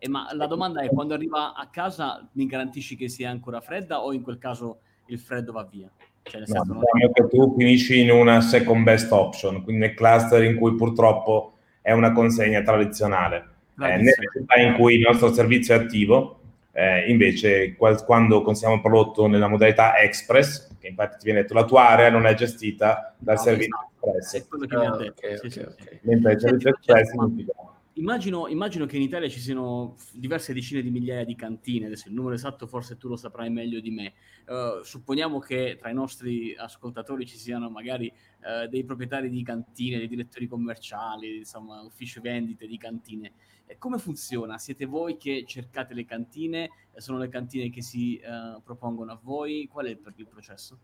Eh, 0.02 0.08
ma 0.08 0.30
la 0.32 0.46
domanda 0.46 0.80
è, 0.80 0.88
quando 0.88 1.12
arriva 1.12 1.52
a 1.54 1.68
casa 1.68 2.26
mi 2.32 2.46
garantisci 2.46 2.96
che 2.96 3.10
sia 3.10 3.28
ancora 3.28 3.60
fredda 3.60 4.02
o 4.02 4.14
in 4.14 4.22
quel 4.22 4.38
caso 4.38 4.78
il 5.08 5.18
freddo 5.18 5.52
va 5.52 5.68
via? 5.70 5.90
Cioè, 6.22 6.42
no, 6.46 6.62
non... 6.66 6.82
che 7.12 7.28
tu 7.28 7.54
finisci 7.58 8.00
in 8.00 8.10
una 8.10 8.40
second 8.40 8.82
best 8.82 9.12
option, 9.12 9.62
quindi 9.62 9.82
nel 9.82 9.94
cluster 9.94 10.42
in 10.42 10.56
cui 10.56 10.74
purtroppo 10.74 11.56
è 11.82 11.92
una 11.92 12.12
consegna 12.12 12.62
tradizionale. 12.62 13.48
Eh, 13.78 13.96
nelle 13.96 14.14
città 14.32 14.58
in 14.58 14.74
cui 14.74 14.94
il 14.94 15.00
nostro 15.00 15.34
servizio 15.34 15.74
è 15.74 15.78
attivo, 15.78 16.40
eh, 16.72 17.10
invece 17.10 17.74
qual- 17.76 18.02
quando 18.04 18.40
consigliamo 18.40 18.76
il 18.76 18.82
prodotto 18.82 19.26
nella 19.26 19.48
modalità 19.48 19.98
express, 19.98 20.76
che 20.78 20.88
infatti 20.88 21.18
ti 21.18 21.24
viene 21.24 21.42
detto 21.42 21.52
la 21.52 21.64
tua 21.64 21.88
area 21.88 22.08
non 22.08 22.24
è 22.24 22.32
gestita 22.32 23.14
dal 23.18 23.36
no, 23.36 23.42
servizio 23.42 23.76
esatto. 23.76 24.16
express. 24.16 24.42
È 24.42 24.48
quello 24.48 24.66
che 24.66 24.74
ah, 24.76 24.78
mi 24.78 24.86
ha 24.86 24.96
detto. 24.96 25.48
Sì, 25.50 25.58
okay. 25.58 25.98
Mentre 26.02 26.32
il 26.32 26.40
servizio 26.40 26.70
express 26.70 27.10
significa 27.10 27.52
Immagino, 28.00 28.48
immagino, 28.48 28.86
che 28.86 28.96
in 28.96 29.02
Italia 29.02 29.28
ci 29.28 29.40
siano 29.40 29.94
diverse 30.12 30.54
decine 30.54 30.80
di 30.80 30.90
migliaia 30.90 31.22
di 31.22 31.34
cantine, 31.34 31.84
adesso 31.84 32.08
il 32.08 32.14
numero 32.14 32.34
esatto 32.34 32.66
forse 32.66 32.96
tu 32.96 33.08
lo 33.08 33.16
saprai 33.16 33.50
meglio 33.50 33.78
di 33.78 33.90
me. 33.90 34.14
Uh, 34.46 34.82
supponiamo 34.82 35.38
che 35.38 35.76
tra 35.78 35.90
i 35.90 35.94
nostri 35.94 36.56
ascoltatori 36.56 37.26
ci 37.26 37.36
siano 37.36 37.68
magari 37.68 38.10
uh, 38.10 38.66
dei 38.70 38.84
proprietari 38.84 39.28
di 39.28 39.42
cantine, 39.42 39.98
dei 39.98 40.08
direttori 40.08 40.46
commerciali, 40.46 41.36
insomma, 41.36 41.82
ufficio 41.82 42.22
vendite 42.22 42.66
di 42.66 42.78
cantine. 42.78 43.32
E 43.66 43.76
come 43.76 43.98
funziona? 43.98 44.56
Siete 44.56 44.86
voi 44.86 45.18
che 45.18 45.44
cercate 45.46 45.92
le 45.92 46.06
cantine? 46.06 46.70
Sono 46.96 47.18
le 47.18 47.28
cantine 47.28 47.68
che 47.68 47.82
si 47.82 48.18
uh, 48.24 48.62
propongono 48.62 49.12
a 49.12 49.20
voi? 49.22 49.68
Qual 49.70 49.84
è 49.84 49.90
il, 49.90 50.26
processo? 50.26 50.78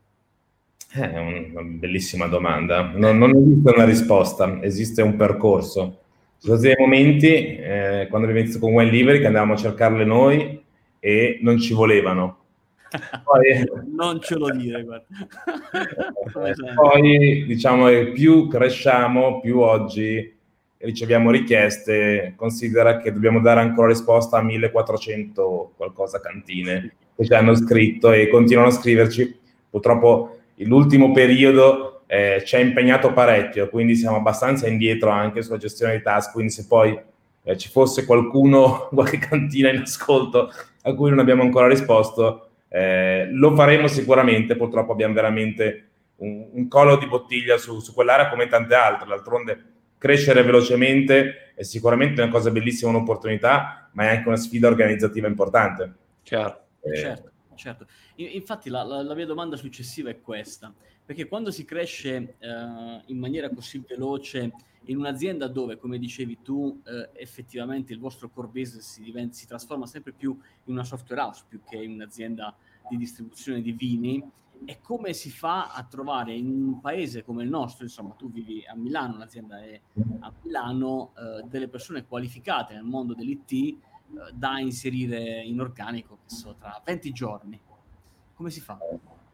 È 0.91 1.17
una 1.17 1.63
bellissima 1.63 2.27
domanda. 2.27 2.91
Non, 2.91 3.17
non 3.17 3.35
esiste 3.35 3.71
una 3.71 3.85
risposta, 3.87 4.63
esiste 4.63 5.01
un 5.01 5.17
percorso 5.17 6.01
sono 6.39 6.57
stati 6.57 6.75
dei 6.75 6.77
momenti, 6.79 7.27
eh, 7.27 8.07
quando 8.09 8.29
abbiamo 8.29 8.39
iniziato 8.39 8.67
con 8.67 8.75
Wine 8.75 8.91
Livery, 8.91 9.21
che 9.21 9.27
andavamo 9.27 9.55
a 9.55 9.57
cercarle 9.57 10.05
noi 10.05 10.63
e 10.99 11.39
non 11.43 11.59
ci 11.59 11.75
volevano. 11.75 12.39
Poi, 13.25 13.65
non 13.95 14.21
ce 14.21 14.37
lo 14.37 14.51
dire, 14.51 14.83
guarda. 14.85 15.07
poi, 16.75 17.45
diciamo, 17.47 17.89
più 18.13 18.47
cresciamo, 18.47 19.41
più 19.41 19.59
oggi 19.59 20.35
riceviamo 20.79 21.31
richieste, 21.31 22.35
considera 22.37 22.99
che 22.99 23.13
dobbiamo 23.13 23.41
dare 23.41 23.61
ancora 23.61 23.89
risposta 23.89 24.39
a 24.39 24.43
1400 24.43 25.73
qualcosa 25.77 26.21
cantine 26.21 26.95
che 27.17 27.25
ci 27.25 27.33
hanno 27.33 27.55
scritto 27.55 28.13
e 28.13 28.29
continuano 28.29 28.69
a 28.69 28.73
scriverci. 28.73 29.39
Purtroppo 29.69 30.39
l'ultimo 30.57 31.13
periodo 31.13 31.96
eh, 32.07 32.43
ci 32.45 32.57
ha 32.57 32.61
impegnato 32.61 33.13
parecchio, 33.13 33.69
quindi 33.69 33.97
siamo 33.97 34.17
abbastanza 34.17 34.69
indietro 34.69 35.11
anche 35.11 35.43
sulla 35.43 35.59
gestione 35.59 35.93
dei 35.93 36.03
task, 36.03 36.33
quindi 36.33 36.53
se 36.53 36.67
poi 36.67 36.99
eh, 37.43 37.57
ci 37.57 37.69
fosse 37.69 38.05
qualcuno, 38.05 38.89
qualche 38.95 39.19
cantina 39.19 39.71
in 39.71 39.81
ascolto, 39.81 40.51
a 40.83 40.95
cui 40.95 41.11
non 41.11 41.19
abbiamo 41.19 41.43
ancora 41.43 41.69
risposto. 41.69 42.51
Eh, 42.69 43.29
lo 43.31 43.55
faremo 43.55 43.87
sicuramente, 43.87 44.57
purtroppo 44.57 44.93
abbiamo 44.93 45.15
veramente 45.15 45.89
un, 46.17 46.49
un 46.53 46.69
collo 46.69 46.97
di 46.97 47.07
bottiglia 47.07 47.57
su, 47.57 47.81
su, 47.81 47.93
quell'area 47.93 48.29
come 48.29 48.49
tante 48.49 48.75
altre. 48.75 49.07
D'altronde 49.09 49.65
crescere 49.99 50.43
velocemente 50.43 51.53
è 51.55 51.63
sicuramente 51.63 52.21
una 52.21 52.31
cosa 52.31 52.51
bellissima, 52.51 52.91
un'opportunità, 52.91 53.91
ma 53.93 54.05
è 54.05 54.17
anche 54.17 54.29
una 54.29 54.37
sfida 54.37 54.69
organizzativa 54.69 55.27
importante. 55.27 55.93
Chiaro. 56.23 56.61
Eh, 56.83 56.97
certo, 56.97 57.31
certo. 57.55 57.87
Infatti 58.17 58.71
la, 58.71 58.83
la, 58.83 59.03
la, 59.03 59.15
mia 59.15 59.27
domanda 59.27 59.57
successiva 59.57 60.11
è 60.11 60.21
questa, 60.21 60.73
perché 61.07 61.29
quando 61.29 61.53
si 61.53 61.65
cresce 61.65 62.37
eh, 62.39 63.03
in 63.07 63.19
maniera 63.19 63.49
così 63.49 63.83
veloce 63.87 64.53
in 64.87 64.99
un'azienda 64.99 65.47
dove, 65.47 65.79
come 65.79 65.99
dicevi 65.99 66.39
tu, 66.43 66.83
eh, 66.85 67.11
effettivamente 67.15 67.93
il 67.93 68.01
vostro 68.01 68.29
core 68.29 68.49
business 68.49 68.93
si, 68.93 69.03
diventa, 69.03 69.35
si, 69.35 69.47
trasforma 69.47 69.87
sempre 69.87 70.13
più 70.13 70.37
in 70.65 70.73
una 70.73 70.85
software 70.85 71.23
house 71.23 71.45
più 71.49 71.61
che 71.65 71.77
in 71.77 71.93
un'azienda 71.93 72.55
di 72.89 72.97
distribuzione 72.97 73.63
di 73.63 73.73
vini, 73.73 74.23
e 74.65 74.81
come 74.81 75.13
si 75.13 75.31
fa 75.31 75.73
a 75.73 75.85
trovare 75.85 76.33
in 76.35 76.49
un 76.49 76.81
paese 76.81 77.23
come 77.23 77.43
il 77.43 77.49
nostro, 77.49 77.85
insomma, 77.85 78.15
tu 78.15 78.31
vivi 78.31 78.65
a 78.67 78.75
Milano, 78.75 79.19
l'azienda 79.19 79.63
è 79.63 79.81
a 80.21 80.33
Milano, 80.43 81.13
eh, 81.17 81.47
delle 81.47 81.69
persone 81.69 82.07
qualificate 82.07 82.75
nel 82.75 82.85
mondo 82.85 83.15
dell'IT 83.15 83.53
eh, 83.53 83.77
da 84.33 84.59
inserire 84.59 85.43
in 85.43 85.61
organico, 85.61 86.19
so, 86.25 86.57
tra 86.59 86.81
20 86.85 87.13
giorni. 87.13 87.61
Come 88.35 88.51
si 88.51 88.61
fa? 88.61 88.79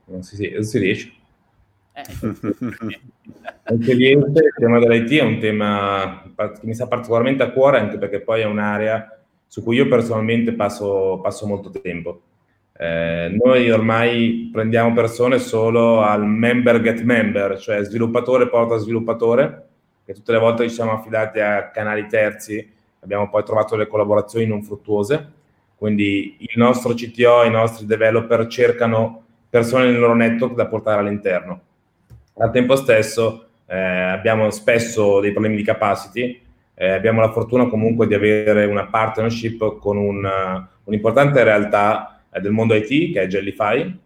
Non 0.07 0.23
si, 0.23 0.51
non 0.51 0.65
si 0.65 0.79
riesce. 0.79 1.22
Eh, 1.95 2.05
lì 3.95 4.09
il 4.17 4.33
tema 4.57 4.79
dell'IT 4.79 5.13
è 5.13 5.23
un 5.23 5.39
tema 5.39 6.23
che 6.35 6.61
mi 6.63 6.75
sta 6.75 6.87
particolarmente 6.87 7.43
a 7.43 7.51
cuore 7.51 7.79
anche 7.79 7.99
perché 7.99 8.21
poi 8.21 8.41
è 8.41 8.47
un'area 8.47 9.19
su 9.47 9.63
cui 9.63 9.77
io 9.77 9.87
personalmente 9.87 10.55
passo, 10.55 11.21
passo 11.23 11.47
molto 11.47 11.71
tempo. 11.71 12.23
Eh, 12.75 13.39
noi 13.45 13.71
ormai 13.71 14.49
prendiamo 14.51 14.95
persone 14.95 15.39
solo 15.39 16.01
al 16.01 16.27
member 16.27 16.81
get 16.81 17.03
member, 17.03 17.59
cioè 17.59 17.85
sviluppatore 17.85 18.49
porta 18.49 18.79
sviluppatore, 18.79 19.69
che 20.07 20.15
tutte 20.15 20.33
le 20.33 20.39
volte 20.39 20.67
ci 20.69 20.75
siamo 20.75 20.93
affidati 20.93 21.41
a 21.41 21.69
canali 21.69 22.07
terzi, 22.07 22.67
abbiamo 23.01 23.29
poi 23.29 23.45
trovato 23.45 23.77
le 23.77 23.87
collaborazioni 23.87 24.47
non 24.47 24.63
fruttuose, 24.63 25.33
quindi 25.77 26.37
il 26.39 26.53
nostro 26.55 26.95
CTO, 26.95 27.45
i 27.45 27.51
nostri 27.51 27.85
developer 27.85 28.47
cercano 28.47 29.25
persone 29.51 29.85
nel 29.85 29.99
loro 29.99 30.15
network 30.15 30.55
da 30.55 30.67
portare 30.67 31.01
all'interno 31.01 31.61
al 32.39 32.51
tempo 32.51 32.77
stesso 32.77 33.47
eh, 33.67 33.79
abbiamo 33.79 34.51
spesso 34.51 35.21
dei 35.21 35.33
problemi 35.33 35.57
di 35.57 35.63
capacity, 35.63 36.41
eh, 36.75 36.91
abbiamo 36.91 37.21
la 37.21 37.31
fortuna 37.31 37.67
comunque 37.67 38.07
di 38.07 38.15
avere 38.15 38.65
una 38.65 38.87
partnership 38.87 39.79
con 39.79 39.97
un, 39.97 40.29
un'importante 40.85 41.43
realtà 41.45 42.23
eh, 42.31 42.41
del 42.41 42.53
mondo 42.53 42.75
IT 42.75 43.13
che 43.13 43.23
è 43.23 43.27
Jellify, 43.27 43.99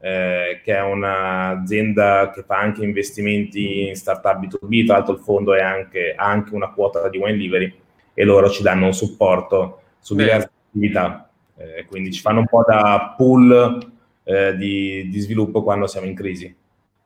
eh, 0.00 0.60
che 0.64 0.76
è 0.76 0.82
un'azienda 0.82 2.30
che 2.34 2.42
fa 2.42 2.58
anche 2.58 2.84
investimenti 2.84 3.88
in 3.88 3.96
startup 3.96 4.40
B2B, 4.40 4.86
tra 4.86 4.96
l'altro 4.96 5.14
il 5.14 5.20
fondo 5.20 5.52
anche, 5.52 6.14
ha 6.16 6.24
anche 6.24 6.54
una 6.54 6.70
quota 6.70 7.08
di 7.08 7.18
wine 7.18 7.36
livery 7.36 7.74
e 8.14 8.24
loro 8.24 8.50
ci 8.50 8.62
danno 8.62 8.86
un 8.86 8.94
supporto 8.94 9.80
su 10.00 10.14
diverse 10.14 10.50
attività, 10.68 11.30
eh, 11.56 11.84
quindi 11.86 12.12
ci 12.12 12.20
fanno 12.20 12.40
un 12.40 12.46
po' 12.46 12.64
da 12.66 13.14
pool 13.16 13.90
eh, 14.24 14.56
di, 14.56 15.08
di 15.08 15.20
sviluppo 15.20 15.62
quando 15.62 15.86
siamo 15.86 16.06
in 16.06 16.14
crisi 16.14 16.54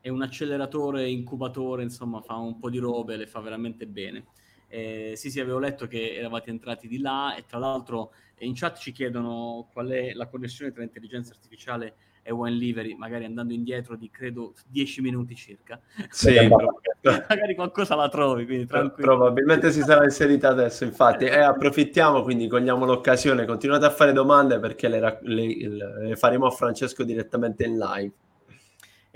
è 0.06 0.08
un 0.08 0.22
acceleratore, 0.22 1.08
incubatore, 1.08 1.82
insomma, 1.82 2.20
fa 2.20 2.36
un 2.36 2.60
po' 2.60 2.70
di 2.70 2.78
robe, 2.78 3.16
le 3.16 3.26
fa 3.26 3.40
veramente 3.40 3.88
bene. 3.88 4.26
Eh, 4.68 5.14
sì, 5.16 5.32
sì, 5.32 5.40
avevo 5.40 5.58
letto 5.58 5.88
che 5.88 6.14
eravate 6.14 6.50
entrati 6.50 6.86
di 6.86 7.00
là 7.00 7.34
e 7.34 7.44
tra 7.44 7.58
l'altro 7.58 8.12
in 8.38 8.54
chat 8.54 8.78
ci 8.78 8.92
chiedono 8.92 9.68
qual 9.72 9.88
è 9.88 10.12
la 10.12 10.28
connessione 10.28 10.70
tra 10.70 10.84
intelligenza 10.84 11.32
artificiale 11.32 11.96
e 12.22 12.30
wine 12.30 12.54
livery, 12.54 12.94
magari 12.94 13.24
andando 13.24 13.52
indietro 13.52 13.96
di 13.96 14.08
credo 14.08 14.54
10 14.68 15.00
minuti 15.00 15.34
circa. 15.34 15.80
Sì, 16.08 16.36
magari 17.28 17.56
qualcosa 17.56 17.96
la 17.96 18.08
trovi, 18.08 18.46
quindi 18.46 18.66
tranquillo. 18.66 19.08
Probabilmente 19.08 19.72
si 19.72 19.80
sarà 19.80 20.04
inserita 20.04 20.50
adesso, 20.50 20.84
infatti. 20.84 21.24
E 21.24 21.40
approfittiamo, 21.40 22.22
quindi 22.22 22.46
cogliamo 22.46 22.84
l'occasione, 22.84 23.44
continuate 23.44 23.86
a 23.86 23.90
fare 23.90 24.12
domande 24.12 24.60
perché 24.60 24.86
le, 24.86 25.18
le, 25.22 25.68
le 25.68 26.14
faremo 26.16 26.46
a 26.46 26.50
Francesco 26.50 27.02
direttamente 27.02 27.64
in 27.64 27.76
live. 27.76 28.12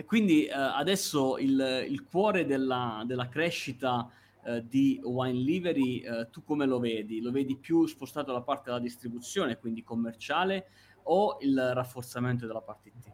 E 0.00 0.06
quindi 0.06 0.46
eh, 0.46 0.52
adesso 0.54 1.36
il, 1.36 1.84
il, 1.86 2.06
cuore 2.10 2.46
della, 2.46 3.02
della 3.04 3.28
crescita 3.28 4.08
eh, 4.46 4.64
di 4.66 4.98
Wine 5.04 5.38
Livery, 5.38 5.98
eh, 5.98 6.28
tu 6.30 6.42
come 6.42 6.64
lo 6.64 6.78
vedi? 6.78 7.20
Lo 7.20 7.30
vedi 7.30 7.54
più 7.54 7.84
spostato 7.84 8.28
dalla 8.28 8.40
parte 8.40 8.70
della 8.70 8.78
distribuzione, 8.78 9.58
quindi 9.58 9.82
commerciale, 9.82 10.68
o 11.02 11.36
il 11.42 11.72
rafforzamento 11.74 12.46
della 12.46 12.62
parte 12.62 12.88
IT? 12.88 13.12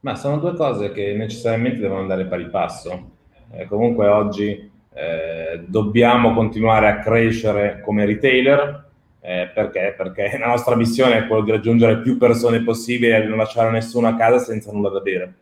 Ma 0.00 0.14
sono 0.14 0.38
due 0.38 0.54
cose 0.54 0.90
che 0.90 1.12
necessariamente 1.12 1.80
devono 1.80 2.00
andare 2.00 2.24
pari 2.24 2.48
passo. 2.48 3.10
Eh, 3.50 3.66
comunque 3.66 4.08
oggi 4.08 4.70
eh, 4.94 5.64
dobbiamo 5.66 6.32
continuare 6.32 6.88
a 6.88 7.00
crescere 7.00 7.82
come 7.82 8.06
retailer, 8.06 8.88
eh, 9.20 9.50
perché? 9.52 9.92
Perché 9.94 10.34
la 10.38 10.46
nostra 10.46 10.74
missione 10.76 11.18
è 11.18 11.26
quella 11.26 11.44
di 11.44 11.50
raggiungere 11.50 11.98
più 11.98 12.16
persone 12.16 12.62
possibile 12.62 13.22
e 13.22 13.26
non 13.26 13.36
lasciare 13.36 13.70
nessuno 13.70 14.08
a 14.08 14.14
casa 14.16 14.38
senza 14.38 14.72
nulla 14.72 14.88
da 14.88 15.00
bere. 15.00 15.34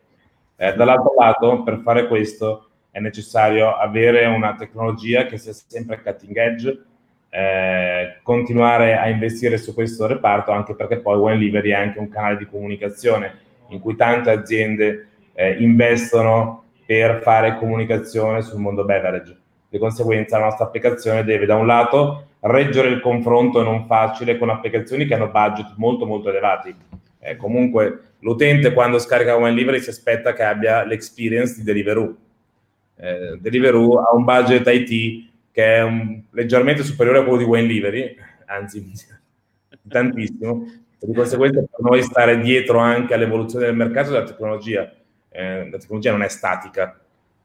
Eh, 0.59 0.73
dall'altro 0.73 1.13
lato, 1.17 1.63
per 1.63 1.81
fare 1.83 2.07
questo 2.07 2.69
è 2.89 2.99
necessario 2.99 3.75
avere 3.75 4.25
una 4.25 4.55
tecnologia 4.55 5.27
che 5.27 5.37
sia 5.37 5.53
sempre 5.53 6.01
cutting 6.01 6.35
edge, 6.35 6.83
eh, 7.29 8.17
continuare 8.23 8.97
a 8.97 9.07
investire 9.07 9.57
su 9.57 9.73
questo 9.75 10.07
reparto, 10.07 10.51
anche 10.51 10.73
perché 10.73 10.99
poi 10.99 11.17
Wine 11.17 11.37
Livery 11.37 11.69
è 11.69 11.75
anche 11.75 11.99
un 11.99 12.09
canale 12.09 12.37
di 12.37 12.45
comunicazione 12.47 13.45
in 13.69 13.79
cui 13.79 13.95
tante 13.95 14.31
aziende 14.31 15.09
eh, 15.33 15.57
investono 15.59 16.63
per 16.85 17.21
fare 17.21 17.57
comunicazione 17.57 18.41
sul 18.41 18.59
mondo 18.59 18.83
beverage. 18.83 19.37
Di 19.69 19.77
conseguenza 19.77 20.39
la 20.39 20.45
nostra 20.45 20.65
applicazione 20.65 21.23
deve 21.23 21.45
da 21.45 21.55
un 21.55 21.67
lato 21.67 22.29
reggere 22.39 22.87
il 22.87 23.01
confronto 23.01 23.61
non 23.61 23.85
facile 23.85 24.37
con 24.37 24.49
applicazioni 24.49 25.05
che 25.05 25.13
hanno 25.13 25.27
budget 25.29 25.73
molto 25.75 26.05
molto 26.05 26.29
elevati. 26.29 26.75
Eh, 27.27 27.35
comunque 27.35 28.13
l'utente 28.19 28.71
quando 28.71 28.99
scarica 28.99 29.35
Wine 29.35 29.51
Livery 29.51 29.81
si 29.81 29.89
aspetta 29.89 30.31
che 30.31 30.43
abbia 30.43 30.85
l'experience 30.85 31.55
di 31.57 31.63
Deliveroo. 31.63 32.15
Eh, 32.95 33.37
Deliveroo 33.41 33.99
ha 33.99 34.15
un 34.15 34.23
budget 34.23 34.65
IT 34.65 35.29
che 35.51 35.75
è 35.75 35.83
un, 35.83 36.21
leggermente 36.31 36.83
superiore 36.83 37.19
a 37.19 37.23
quello 37.23 37.39
di 37.39 37.43
Wine 37.43 37.67
Livery, 37.67 38.15
anzi 38.45 38.81
tantissimo, 39.89 40.65
di 40.99 41.13
conseguenza 41.13 41.59
per 41.59 41.79
noi 41.79 42.01
stare 42.01 42.39
dietro 42.39 42.79
anche 42.79 43.13
all'evoluzione 43.13 43.65
del 43.65 43.75
mercato 43.75 44.11
della 44.11 44.23
tecnologia. 44.23 44.89
Eh, 45.29 45.69
la 45.69 45.77
tecnologia 45.77 46.11
non 46.11 46.23
è 46.23 46.29
statica, 46.29 46.97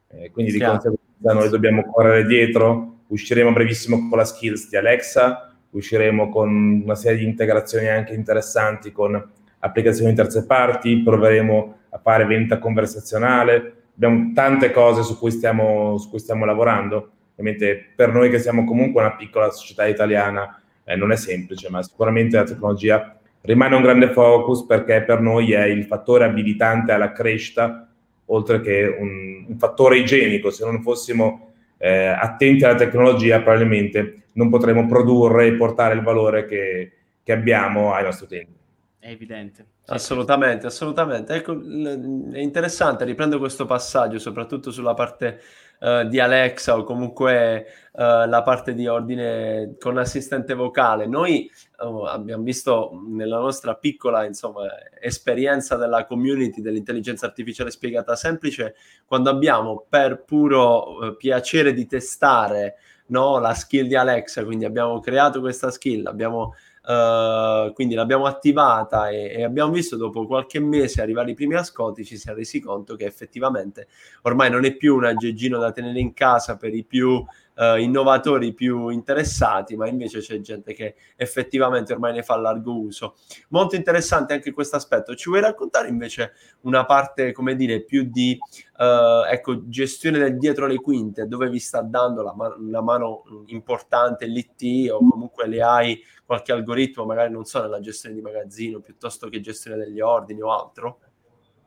eh, 0.09 0.31
quindi 0.31 0.53
di 0.53 0.61
conseguenza 0.61 1.33
noi 1.33 1.49
dobbiamo 1.49 1.91
correre 1.91 2.25
dietro, 2.25 3.01
usciremo 3.09 3.53
brevissimo 3.53 4.09
con 4.09 4.17
la 4.17 4.25
skills 4.25 4.69
di 4.69 4.77
Alexa, 4.77 5.57
usciremo 5.71 6.29
con 6.29 6.83
una 6.85 6.95
serie 6.95 7.19
di 7.19 7.25
integrazioni 7.25 7.89
anche 7.89 8.15
interessanti 8.15 8.93
con 8.93 9.41
applicazioni 9.65 10.11
di 10.11 10.17
terze 10.17 10.45
parti, 10.45 11.03
proveremo 11.03 11.77
a 11.91 11.99
fare 11.99 12.25
vendita 12.25 12.59
conversazionale, 12.59 13.75
abbiamo 13.95 14.33
tante 14.35 14.71
cose 14.71 15.03
su 15.03 15.19
cui 15.19 15.31
stiamo, 15.31 15.99
su 15.99 16.11
cui 16.11 16.19
stiamo 16.19 16.45
lavorando. 16.45 17.11
Ovviamente 17.33 17.93
per 17.95 18.13
noi 18.13 18.29
che 18.31 18.39
siamo 18.39 18.65
comunque 18.65 19.01
una 19.01 19.15
piccola 19.15 19.51
società 19.51 19.87
italiana 19.87 20.61
eh, 20.85 20.97
non 20.97 21.13
è 21.13 21.17
semplice, 21.17 21.71
ma 21.71 21.83
sicuramente 21.83 22.37
la 22.37 22.45
tecnologia 22.45 23.17
rimane 23.43 23.77
un 23.77 23.83
grande 23.83 24.13
focus 24.13 24.65
perché 24.65 25.03
per 25.03 25.21
noi 25.21 25.53
è 25.53 25.65
il 25.65 25.85
fattore 25.85 26.25
abilitante 26.25 26.93
alla 26.93 27.13
crescita, 27.13 27.89
oltre 28.27 28.61
che 28.61 28.97
un, 28.99 29.47
un 29.49 29.59
fattore 29.59 29.99
igienico. 29.99 30.51
Se 30.51 30.65
non 30.65 30.83
fossimo 30.83 31.53
eh, 31.79 32.07
attenti 32.07 32.65
alla 32.65 32.75
tecnologia, 32.75 33.41
probabilmente 33.41 34.23
non 34.33 34.49
potremo 34.51 34.87
produrre 34.87 35.47
e 35.47 35.53
portare 35.55 35.95
il 35.95 36.03
valore 36.03 36.47
che, 36.47 36.93
che 37.23 37.33
abbiamo 37.33 37.93
ai 37.93 38.03
nostri 38.03 38.27
utenti 38.27 38.61
è 39.03 39.11
evidente. 39.11 39.67
Assolutamente, 39.87 40.67
assolutamente. 40.69 41.35
Ecco, 41.35 41.61
è 41.61 42.39
interessante, 42.39 43.05
riprendo 43.05 43.41
questo 43.41 43.67
passaggio, 43.67 44.21
soprattutto 44.21 44.71
sulla 44.71 44.95
parte 44.95 45.41
uh, 45.81 46.07
di 46.07 46.21
Alexa 46.21 46.77
o 46.77 46.85
comunque 46.85 47.67
uh, 47.95 48.29
la 48.29 48.43
parte 48.45 48.75
di 48.75 48.87
ordine 48.87 49.75
con 49.81 49.99
assistente 49.99 50.55
vocale. 50.55 51.09
Noi 51.09 51.51
uh, 51.79 52.05
abbiamo 52.05 52.45
visto 52.45 52.93
nella 53.09 53.41
nostra 53.41 53.75
piccola 53.75 54.25
insomma, 54.25 54.69
esperienza 55.01 55.75
della 55.75 56.07
community 56.07 56.61
dell'intelligenza 56.61 57.27
artificiale 57.27 57.73
spiegata 57.73 58.15
semplice, 58.15 58.77
quando 59.05 59.31
abbiamo 59.31 59.85
per 59.89 60.23
puro 60.23 61.17
piacere 61.19 61.73
di 61.73 61.89
testare 61.89 62.77
no, 63.13 63.39
la 63.39 63.55
skill 63.55 63.87
di 63.87 63.95
Alexa, 63.95 64.45
quindi 64.45 64.65
abbiamo 64.65 64.99
creato 64.99 65.41
questa 65.41 65.71
skill, 65.71 66.07
abbiamo 66.07 66.55
Uh, 66.85 67.73
quindi 67.75 67.95
l'abbiamo 67.95 68.27
attivata 68.27 69.09
e, 69.09 69.35
e, 69.37 69.45
abbiamo 69.45 69.71
visto 69.71 69.97
dopo 69.97 70.27
qualche 70.27 70.59
mese 70.59 71.01
arrivare 71.01 71.31
i 71.31 71.35
primi 71.35 71.55
ascolti, 71.55 72.05
ci 72.05 72.17
siamo 72.17 72.39
resi 72.39 72.59
conto 72.59 72.97
che 72.97 73.05
effettivamente 73.05 73.87
ormai 74.23 74.51
non 74.51 74.65
è 74.65 74.75
più 74.75 74.97
un 74.97 75.05
aggeggino 75.05 75.61
da 75.61 75.71
tenere 75.71 76.01
in 76.01 76.13
casa 76.13 76.57
per 76.57 76.75
i 76.75 76.83
più 76.83 77.25
uh, 77.57 77.77
innovatori 77.77 78.53
più 78.53 78.89
interessati, 78.89 79.77
ma 79.77 79.89
invece 79.89 80.21
c'è 80.21 80.41
gente 80.41 80.73
che 80.73 80.95
effettivamente 81.17 81.93
ormai 81.93 82.13
ne 82.13 82.23
fa 82.23 82.37
largo 82.37 82.79
uso. 82.79 83.17
Molto 83.49 83.77
interessante 83.77 84.33
anche 84.33 84.53
questo 84.53 84.77
aspetto. 84.77 85.15
Ci 85.15 85.29
vuoi 85.29 85.43
raccontare 85.43 85.89
invece 85.89 86.33
una 86.63 86.85
parte, 86.85 87.33
come 87.33 87.55
dire, 87.55 87.83
più 87.83 88.05
di 88.05 88.39
uh, 88.79 89.25
ecco, 89.31 89.69
gestione 89.69 90.19
del 90.19 90.39
dietro 90.39 90.67
le 90.67 90.77
quinte, 90.77 91.27
dove 91.27 91.49
vi 91.49 91.59
sta 91.59 91.83
dando 91.83 92.23
la 92.23 92.35
man- 92.35 92.55
una 92.59 92.81
mano 92.81 93.23
importante 93.47 94.27
l'IT 94.27 94.91
o 94.91 94.99
comunque 94.99 95.47
le 95.47 95.63
hai 95.63 96.03
qualche 96.25 96.53
algoritmo, 96.53 97.05
magari 97.05 97.33
non 97.33 97.45
so, 97.45 97.61
nella 97.61 97.81
gestione 97.81 98.15
di 98.15 98.21
magazzino 98.21 98.81
piuttosto 98.81 99.29
che 99.29 99.41
gestione 99.41 99.77
degli 99.77 100.01
ordini 100.01 100.41
o 100.41 100.51
altro? 100.53 101.01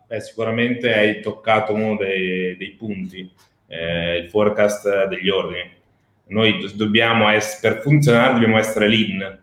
Beh, 0.07 0.21
sicuramente 0.21 0.93
hai 0.93 1.19
toccato 1.19 1.73
uno 1.73 1.95
dei, 1.95 2.55
dei 2.57 2.71
punti, 2.71 3.31
eh, 3.67 4.17
il 4.17 4.29
forecast 4.29 5.07
degli 5.07 5.29
ordini. 5.29 5.74
Noi 6.27 6.71
dobbiamo 6.75 7.29
essere, 7.29 7.73
per 7.73 7.81
funzionare 7.81 8.33
dobbiamo 8.33 8.57
essere 8.57 8.87
lean 8.87 9.39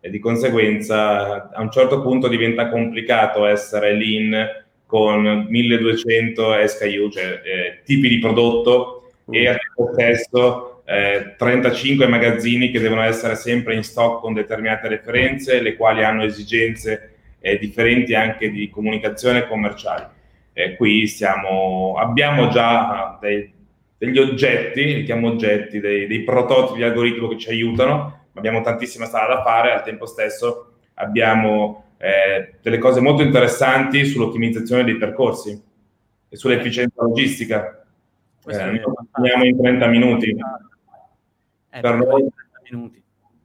e 0.00 0.10
di 0.10 0.18
conseguenza 0.18 1.50
a 1.50 1.60
un 1.60 1.70
certo 1.70 2.00
punto 2.02 2.28
diventa 2.28 2.68
complicato 2.68 3.46
essere 3.46 3.94
lean 3.94 4.62
con 4.86 5.46
1200 5.48 6.66
SKU, 6.66 7.10
cioè 7.10 7.40
eh, 7.42 7.80
tipi 7.84 8.08
di 8.08 8.18
prodotto 8.18 9.12
e 9.30 9.48
al 9.48 9.58
tempo 9.58 9.92
stesso 9.92 10.82
eh, 10.84 11.34
35 11.36 12.06
magazzini 12.06 12.70
che 12.70 12.80
devono 12.80 13.02
essere 13.02 13.34
sempre 13.34 13.74
in 13.74 13.82
stock 13.82 14.20
con 14.20 14.34
determinate 14.34 14.88
referenze, 14.88 15.60
le 15.60 15.76
quali 15.76 16.04
hanno 16.04 16.24
esigenze 16.24 17.14
eh, 17.40 17.58
differenti 17.58 18.14
anche 18.14 18.50
di 18.50 18.70
comunicazione 18.70 19.46
commerciale. 19.46 20.10
Qui 20.76 21.06
stiamo, 21.08 21.96
abbiamo 21.98 22.48
già 22.48 23.18
dei, 23.20 23.52
degli 24.04 24.18
oggetti, 24.18 24.84
li 24.84 25.02
chiamo 25.04 25.28
oggetti, 25.28 25.80
dei, 25.80 26.06
dei 26.06 26.22
prototipi 26.22 26.78
di 26.78 26.84
algoritmo 26.84 27.28
che 27.28 27.38
ci 27.38 27.48
aiutano, 27.50 28.26
abbiamo 28.34 28.60
tantissima 28.60 29.06
strada 29.06 29.36
da 29.36 29.42
fare, 29.42 29.72
al 29.72 29.82
tempo 29.82 30.06
stesso 30.06 30.72
abbiamo 30.94 31.84
eh, 31.98 32.54
delle 32.60 32.78
cose 32.78 33.00
molto 33.00 33.22
interessanti 33.22 34.04
sull'ottimizzazione 34.04 34.84
dei 34.84 34.96
percorsi 34.96 35.60
e 36.28 36.36
sull'efficienza 36.36 37.02
logistica. 37.02 37.84
Eh, 38.46 38.82
andiamo 39.12 39.44
in 39.44 39.56
30 39.56 39.86
minuti. 39.86 40.28
Eh, 41.70 41.80
per 41.80 41.94
noi, 41.96 42.28
30 42.28 42.30
minuti 42.70 43.02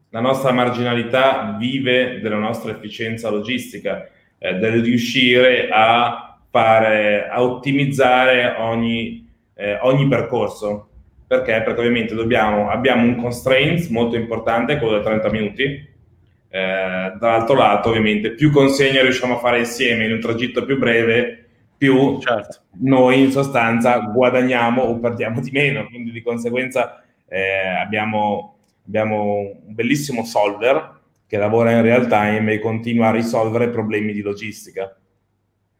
la 0.09 0.21
nostra 0.21 0.51
marginalità 0.51 1.55
vive 1.57 2.19
della 2.19 2.37
nostra 2.37 2.71
efficienza 2.71 3.29
logistica, 3.29 4.07
eh, 4.37 4.55
del 4.55 4.81
riuscire 4.81 5.69
a 5.71 6.39
fare, 6.49 7.27
a 7.27 7.43
ottimizzare 7.43 8.55
ogni, 8.57 9.28
eh, 9.59 9.77
ogni 9.81 10.07
percorso. 10.07 10.87
Perché? 11.27 11.61
Perché 11.61 11.79
ovviamente 11.79 12.15
dobbiamo, 12.15 12.69
abbiamo 12.69 13.03
un 13.03 13.17
constraint 13.17 13.89
molto 13.89 14.15
importante, 14.15 14.77
quello 14.77 14.93
dei 14.93 15.03
30 15.03 15.29
minuti. 15.29 15.63
Eh, 15.63 17.13
dall'altro 17.19 17.55
lato, 17.55 17.89
ovviamente, 17.89 18.31
più 18.31 18.51
consegne 18.51 19.03
riusciamo 19.03 19.35
a 19.35 19.39
fare 19.39 19.59
insieme 19.59 20.05
in 20.05 20.13
un 20.13 20.19
tragitto 20.21 20.63
più 20.63 20.79
breve, 20.79 21.45
più 21.77 22.19
certo. 22.19 22.61
noi 22.81 23.21
in 23.21 23.31
sostanza 23.31 23.99
guadagniamo 23.99 24.81
o 24.81 24.97
perdiamo 24.97 25.41
di 25.41 25.51
meno. 25.51 25.85
Quindi 25.87 26.11
di 26.11 26.21
conseguenza 26.21 27.03
eh, 27.27 27.67
abbiamo 27.79 28.55
abbiamo 28.87 29.35
un 29.65 29.75
bellissimo 29.75 30.25
solver 30.25 30.97
che 31.27 31.37
lavora 31.37 31.71
in 31.71 31.83
real 31.83 32.07
time 32.07 32.53
e 32.53 32.59
continua 32.59 33.09
a 33.09 33.11
risolvere 33.11 33.69
problemi 33.69 34.13
di 34.13 34.21
logistica. 34.21 34.97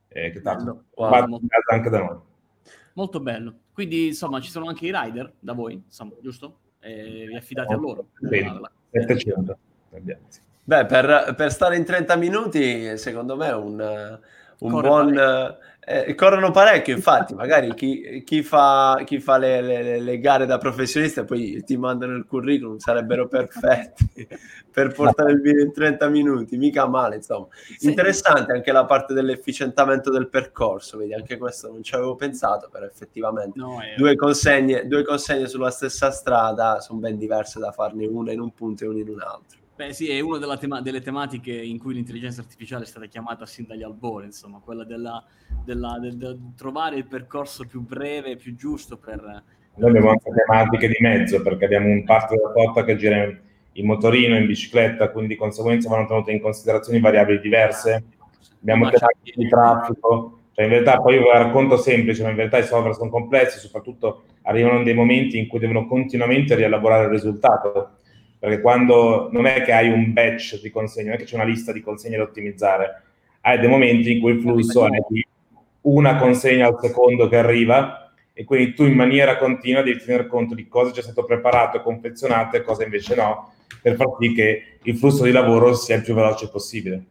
Eh, 0.10 0.32
che 0.32 0.42
tanto 0.42 0.86
wow, 0.96 1.40
anche 1.72 1.90
da 1.90 2.00
noi. 2.00 2.18
Molto 2.94 3.20
bello. 3.20 3.54
Quindi, 3.74 4.08
insomma, 4.08 4.40
ci 4.40 4.50
sono 4.50 4.68
anche 4.68 4.86
i 4.86 4.92
rider 4.94 5.34
da 5.40 5.54
voi, 5.54 5.74
insomma, 5.74 6.14
giusto? 6.22 6.60
E 6.80 7.26
vi 7.28 7.36
affidate 7.36 7.74
oh, 7.74 7.78
a 7.78 7.80
loro. 7.80 8.08
700. 8.92 9.58
Beh, 10.64 10.86
per, 10.86 11.34
per, 11.36 11.52
stare 11.52 11.78
in 11.78 11.84
30 11.84 12.16
minuti, 12.16 12.98
secondo 12.98 13.36
me 13.36 13.48
è 13.48 13.56
un, 13.56 14.20
un 14.60 14.72
buon... 14.72 15.14
Parecchio 15.14 15.68
eh, 15.92 16.14
corrono 16.14 16.52
parecchio, 16.52 16.94
infatti, 16.94 17.34
magari 17.34 17.74
chi, 17.74 18.22
chi 18.24 18.44
fa, 18.44 19.02
chi 19.06 19.20
fa 19.20 19.40
le, 19.40 19.60
le, 19.60 20.00
le, 20.00 20.20
gare 20.20 20.46
da 20.46 20.60
professionista 20.60 21.24
poi 21.24 21.64
ti 21.64 21.78
mandano 21.78 22.16
il 22.16 22.28
curriculum, 22.28 22.78
sarebbero 22.78 23.26
perfetti 23.28 24.28
per 24.72 24.94
portare 24.94 25.32
il 25.32 25.42
video 25.42 25.64
in 25.64 25.74
30 25.74 26.08
minuti, 26.10 26.58
mica 26.58 26.86
male, 26.86 27.16
insomma. 27.16 27.48
Interessante 27.80 28.52
anche 28.52 28.72
la 28.72 28.86
parte 28.86 29.16
dell'efficientamento 29.16 30.12
del 30.12 30.30
percorso, 30.30 31.00
vedi, 31.00 31.16
anche 31.16 31.38
questo 31.38 31.72
non 31.72 31.82
ci 31.82 31.96
avevo 31.96 32.16
pensato, 32.16 32.70
però 32.72 32.86
effettivamente 32.86 33.58
no, 33.58 33.82
è... 33.82 33.96
due, 33.98 34.16
consegne, 34.16 34.86
due 34.86 35.04
consegne 35.04 35.48
sulla 35.48 35.72
stessa 35.72 36.12
strada 36.12 36.82
sono 36.82 37.00
ben 37.00 37.18
diverse 37.18 37.58
da 37.58 37.72
farne 37.72 38.06
una 38.06 38.32
in 38.32 38.42
un 38.42 38.54
punto 38.54 38.84
e 38.84 38.88
una 38.88 39.00
in 39.00 39.10
un 39.10 39.22
altro. 39.22 39.59
Beh, 39.80 39.94
sì, 39.94 40.10
è 40.10 40.20
una 40.20 40.58
tema- 40.58 40.82
delle 40.82 41.00
tematiche 41.00 41.54
in 41.54 41.80
cui 41.80 41.94
l'intelligenza 41.94 42.42
artificiale 42.42 42.84
è 42.84 42.86
stata 42.86 43.06
chiamata 43.06 43.46
sin 43.46 43.66
dagli 43.66 43.82
albori, 43.82 44.26
insomma, 44.26 44.60
quella 44.62 44.84
della, 44.84 45.24
della, 45.64 45.98
del, 46.02 46.18
del 46.18 46.38
trovare 46.58 46.98
il 46.98 47.08
percorso 47.08 47.64
più 47.66 47.80
breve, 47.80 48.36
più 48.36 48.58
giusto 48.58 48.98
per... 48.98 49.22
Noi 49.76 49.90
abbiamo 49.90 50.10
anche 50.10 50.32
tematiche 50.34 50.90
di 50.90 50.98
mezzo, 51.00 51.42
perché 51.42 51.64
abbiamo 51.64 51.88
un 51.88 52.04
parto 52.04 52.36
della 52.36 52.52
flotta 52.52 52.84
che 52.84 52.98
gira 52.98 53.26
in 53.72 53.86
motorino, 53.86 54.36
in 54.36 54.48
bicicletta, 54.48 55.12
quindi 55.12 55.36
di 55.36 55.40
conseguenza 55.40 55.88
vanno 55.88 56.08
tenute 56.08 56.34
in 56.34 56.42
considerazione 56.42 57.00
variabili 57.00 57.40
diverse. 57.40 58.04
Abbiamo 58.60 58.90
tematiche 58.90 59.32
di 59.34 59.48
traffico, 59.48 60.40
cioè 60.52 60.66
in 60.66 60.72
realtà 60.72 61.00
poi 61.00 61.14
io 61.14 61.22
ve 61.22 61.32
la 61.32 61.44
racconto 61.46 61.78
semplice, 61.78 62.22
ma 62.24 62.32
in 62.32 62.36
realtà 62.36 62.58
i 62.58 62.66
solver 62.66 62.94
sono 62.96 63.10
complessi, 63.10 63.60
soprattutto 63.60 64.24
arrivano 64.42 64.84
dei 64.84 64.94
momenti 64.94 65.38
in 65.38 65.48
cui 65.48 65.60
devono 65.60 65.88
continuamente 65.88 66.56
rielaborare 66.56 67.06
il 67.06 67.12
risultato 67.12 67.92
perché 68.40 68.62
quando 68.62 69.30
non 69.32 69.46
è 69.46 69.62
che 69.64 69.74
hai 69.74 69.90
un 69.90 70.14
batch 70.14 70.62
di 70.62 70.72
consegne, 70.72 71.10
non 71.10 71.16
è 71.16 71.20
che 71.20 71.26
c'è 71.26 71.36
una 71.36 71.44
lista 71.44 71.74
di 71.74 71.82
consegne 71.82 72.18
da 72.18 72.24
ottimizzare, 72.24 73.04
hai 73.42 73.60
dei 73.60 73.68
momenti 73.68 74.14
in 74.14 74.22
cui 74.22 74.32
il 74.32 74.40
flusso 74.40 74.86
è 74.86 74.98
di 75.10 75.26
una 75.82 76.16
consegna 76.16 76.68
al 76.68 76.78
secondo 76.80 77.28
che 77.28 77.38
arriva 77.38 78.12
e 78.34 78.46
quindi 78.46 78.74
tu 78.74 78.84
in 78.84 78.94
maniera 78.94 79.38
continua 79.38 79.82
devi 79.82 80.00
tener 80.00 80.28
conto 80.28 80.56
di 80.56 80.68
cosa 80.68 80.92
c'è 80.92 81.02
stato 81.02 81.26
preparato 81.26 81.78
e 81.78 81.82
confezionato 81.82 82.56
e 82.56 82.62
cosa 82.62 82.84
invece 82.84 83.16
no, 83.16 83.54
per 83.82 83.96
far 83.96 84.08
sì 84.20 84.34
che 84.34 84.78
il 84.82 84.98
flusso 84.98 85.26
di 85.26 85.32
lavoro 85.32 85.74
sia 85.74 85.96
il 85.96 86.04
più 86.04 86.14
veloce 86.14 86.50
possibile. 86.50 87.04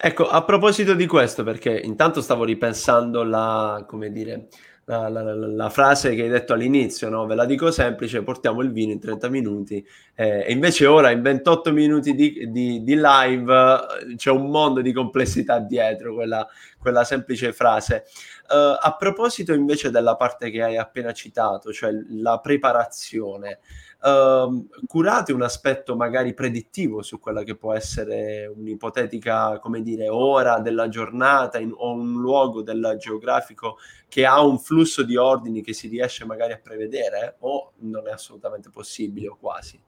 Ecco, 0.00 0.28
a 0.28 0.42
proposito 0.44 0.94
di 0.94 1.06
questo, 1.06 1.42
perché 1.42 1.76
intanto 1.76 2.20
stavo 2.20 2.44
ripensando 2.44 3.24
la, 3.24 3.84
come 3.86 4.12
dire, 4.12 4.46
la, 4.88 5.08
la, 5.08 5.34
la, 5.34 5.68
frase 5.68 6.14
che 6.14 6.22
hai 6.22 6.28
detto 6.28 6.54
all'inizio, 6.54 7.10
no? 7.10 7.26
ve 7.26 7.34
la 7.34 7.44
dico 7.44 7.70
semplice, 7.70 8.22
portiamo 8.22 8.62
il 8.62 8.72
vino 8.72 8.92
in 8.92 8.98
30 8.98 9.28
minuti 9.28 9.86
eh, 10.14 10.46
e 10.46 10.52
invece 10.52 10.86
ora 10.86 11.10
in 11.10 11.20
28 11.20 11.72
minuti 11.72 12.14
di, 12.14 12.50
di, 12.50 12.82
di, 12.82 12.94
live 12.96 14.14
c'è 14.16 14.30
un 14.30 14.48
mondo 14.48 14.80
di 14.80 14.92
complessità 14.92 15.58
dietro 15.58 16.14
quella, 16.14 16.48
quella 16.78 17.04
semplice 17.04 17.52
frase. 17.52 18.04
Uh, 18.48 18.78
a 18.80 18.96
proposito 18.98 19.52
invece 19.52 19.90
della 19.90 20.16
parte 20.16 20.50
che 20.50 20.62
hai 20.62 20.78
appena 20.78 21.12
citato, 21.12 21.70
cioè 21.70 21.90
la 22.08 22.38
preparazione, 22.38 23.58
uh, 24.00 24.68
curate 24.86 25.32
un 25.32 25.42
aspetto 25.42 25.96
magari 25.96 26.34
predittivo 26.34 27.02
su 27.02 27.18
quella 27.18 27.42
che 27.42 27.56
può 27.56 27.72
essere 27.72 28.46
un'ipotetica, 28.46 29.58
come 29.58 29.82
dire, 29.82 30.08
ora 30.08 30.60
della 30.60 30.88
giornata 30.88 31.58
in, 31.58 31.72
o 31.74 31.92
un 31.92 32.20
luogo 32.20 32.62
del 32.62 32.96
geografico 32.98 33.78
che 34.08 34.24
ha 34.24 34.44
un 34.44 34.58
flusso 34.58 35.02
di 35.02 35.16
ordini 35.16 35.62
che 35.62 35.72
si 35.72 35.88
riesce 35.88 36.24
magari 36.24 36.52
a 36.52 36.60
prevedere 36.62 37.36
o 37.40 37.72
non 37.78 38.08
è 38.08 38.12
assolutamente 38.12 38.70
possibile 38.70 39.28
o 39.28 39.36
quasi? 39.38 39.80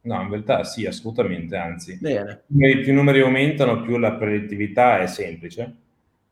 No, 0.00 0.22
in 0.22 0.30
realtà 0.30 0.64
sì, 0.64 0.86
assolutamente, 0.86 1.56
anzi. 1.56 1.98
Bene. 2.00 2.44
Più 2.46 2.92
i 2.92 2.92
numeri 2.92 3.20
aumentano, 3.20 3.82
più 3.82 3.98
la 3.98 4.12
predittività 4.12 5.00
è 5.00 5.06
semplice 5.06 5.76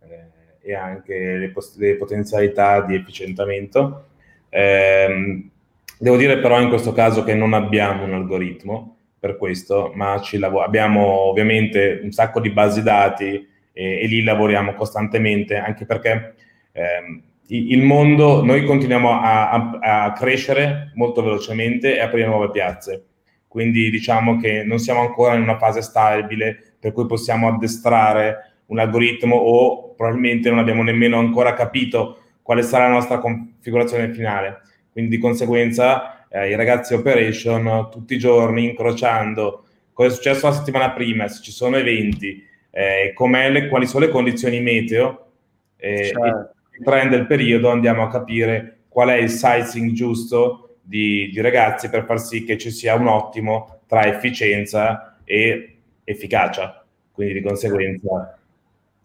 eh, 0.01 0.31
e 0.61 0.75
anche 0.75 1.37
le, 1.37 1.51
post- 1.51 1.77
le, 1.79 1.97
potenzialità 1.97 2.81
di 2.83 2.95
efficientamento. 2.95 4.07
Eh, 4.49 5.51
Devo 5.99 6.17
dire 6.17 6.39
però 6.39 6.61
in 6.61 6.69
questo 6.69 6.93
caso 6.93 7.25
che 7.25 7.35
non 7.35 7.55
abbiamo 7.55 8.05
un 8.05 8.13
algoritmo 8.13 8.97
per 9.19 9.37
questo, 9.37 9.93
ma 9.95 10.21
lav- 10.33 10.63
abbiamo 10.63 11.01
ovviamente 11.03 12.01
un 12.03 12.13
sacco 12.13 12.39
di 12.39 12.51
basi 12.51 12.83
dati 12.83 13.47
e, 13.73 14.03
e 14.03 14.07
lì 14.07 14.23
lavoriamo 14.23 14.75
costantemente, 14.75 15.57
anche 15.57 15.87
perché 15.87 16.35
ehm, 16.73 17.23
il 17.49 17.83
mondo, 17.83 18.45
noi 18.45 18.65
continuiamo 18.65 19.21
a, 19.21 19.51
a, 19.51 20.05
a, 20.05 20.13
crescere 20.13 20.91
molto 20.95 21.23
velocemente 21.23 21.97
e 21.97 22.01
aprire 22.01 22.27
nuove 22.27 22.51
piazze. 22.51 23.05
Quindi 23.47 23.89
diciamo 23.89 24.37
che 24.37 24.65
non 24.65 24.79
siamo 24.79 25.01
ancora 25.01 25.35
in 25.35 25.43
una 25.43 25.57
fase 25.57 25.81
stabile 25.81 26.75
per 26.79 26.93
cui 26.93 27.07
possiamo 27.07 27.49
addestrare 27.49 28.53
un 28.67 28.81
algoritmo 28.81 29.37
o 29.37 29.95
probabilmente 29.95 30.51
non 30.51 30.59
abbiamo 30.59 30.83
nemmeno 30.83 31.19
ancora 31.19 31.55
capito 31.55 32.19
quale 32.43 32.63
sarà 32.63 32.89
la 32.89 32.95
nostra 32.95 33.19
configurazione 33.19 34.13
finale. 34.13 34.61
Quindi 34.97 35.17
di 35.17 35.21
conseguenza 35.21 36.27
eh, 36.31 36.49
i 36.49 36.55
ragazzi 36.55 36.95
operation 36.95 37.91
tutti 37.91 38.15
i 38.15 38.19
giorni 38.19 38.65
incrociando 38.65 39.65
cosa 39.93 40.09
è 40.09 40.11
successo 40.11 40.47
la 40.47 40.55
settimana 40.55 40.93
prima, 40.93 41.29
se 41.29 41.43
ci 41.43 41.53
sono 41.53 41.77
eventi, 41.77 42.43
eh, 42.71 43.13
le, 43.15 43.69
quali 43.69 43.87
sono 43.87 44.07
le 44.07 44.11
condizioni 44.11 44.63
meteo, 44.63 45.33
eh, 45.77 46.05
certo. 46.05 46.55
il 46.79 46.83
trend 46.83 47.11
del 47.11 47.27
periodo, 47.27 47.69
andiamo 47.69 48.05
a 48.05 48.09
capire 48.09 48.85
qual 48.89 49.11
è 49.11 49.17
il 49.17 49.29
sizing 49.29 49.93
giusto 49.93 50.79
di, 50.81 51.29
di 51.31 51.43
ragazzi 51.43 51.91
per 51.91 52.07
far 52.07 52.19
sì 52.19 52.45
che 52.45 52.57
ci 52.57 52.71
sia 52.71 52.95
un 52.95 53.09
ottimo 53.09 53.81
tra 53.87 54.07
efficienza 54.07 55.19
e 55.25 55.77
efficacia. 56.05 56.83
Quindi 57.13 57.35
di 57.35 57.43
conseguenza 57.43 58.39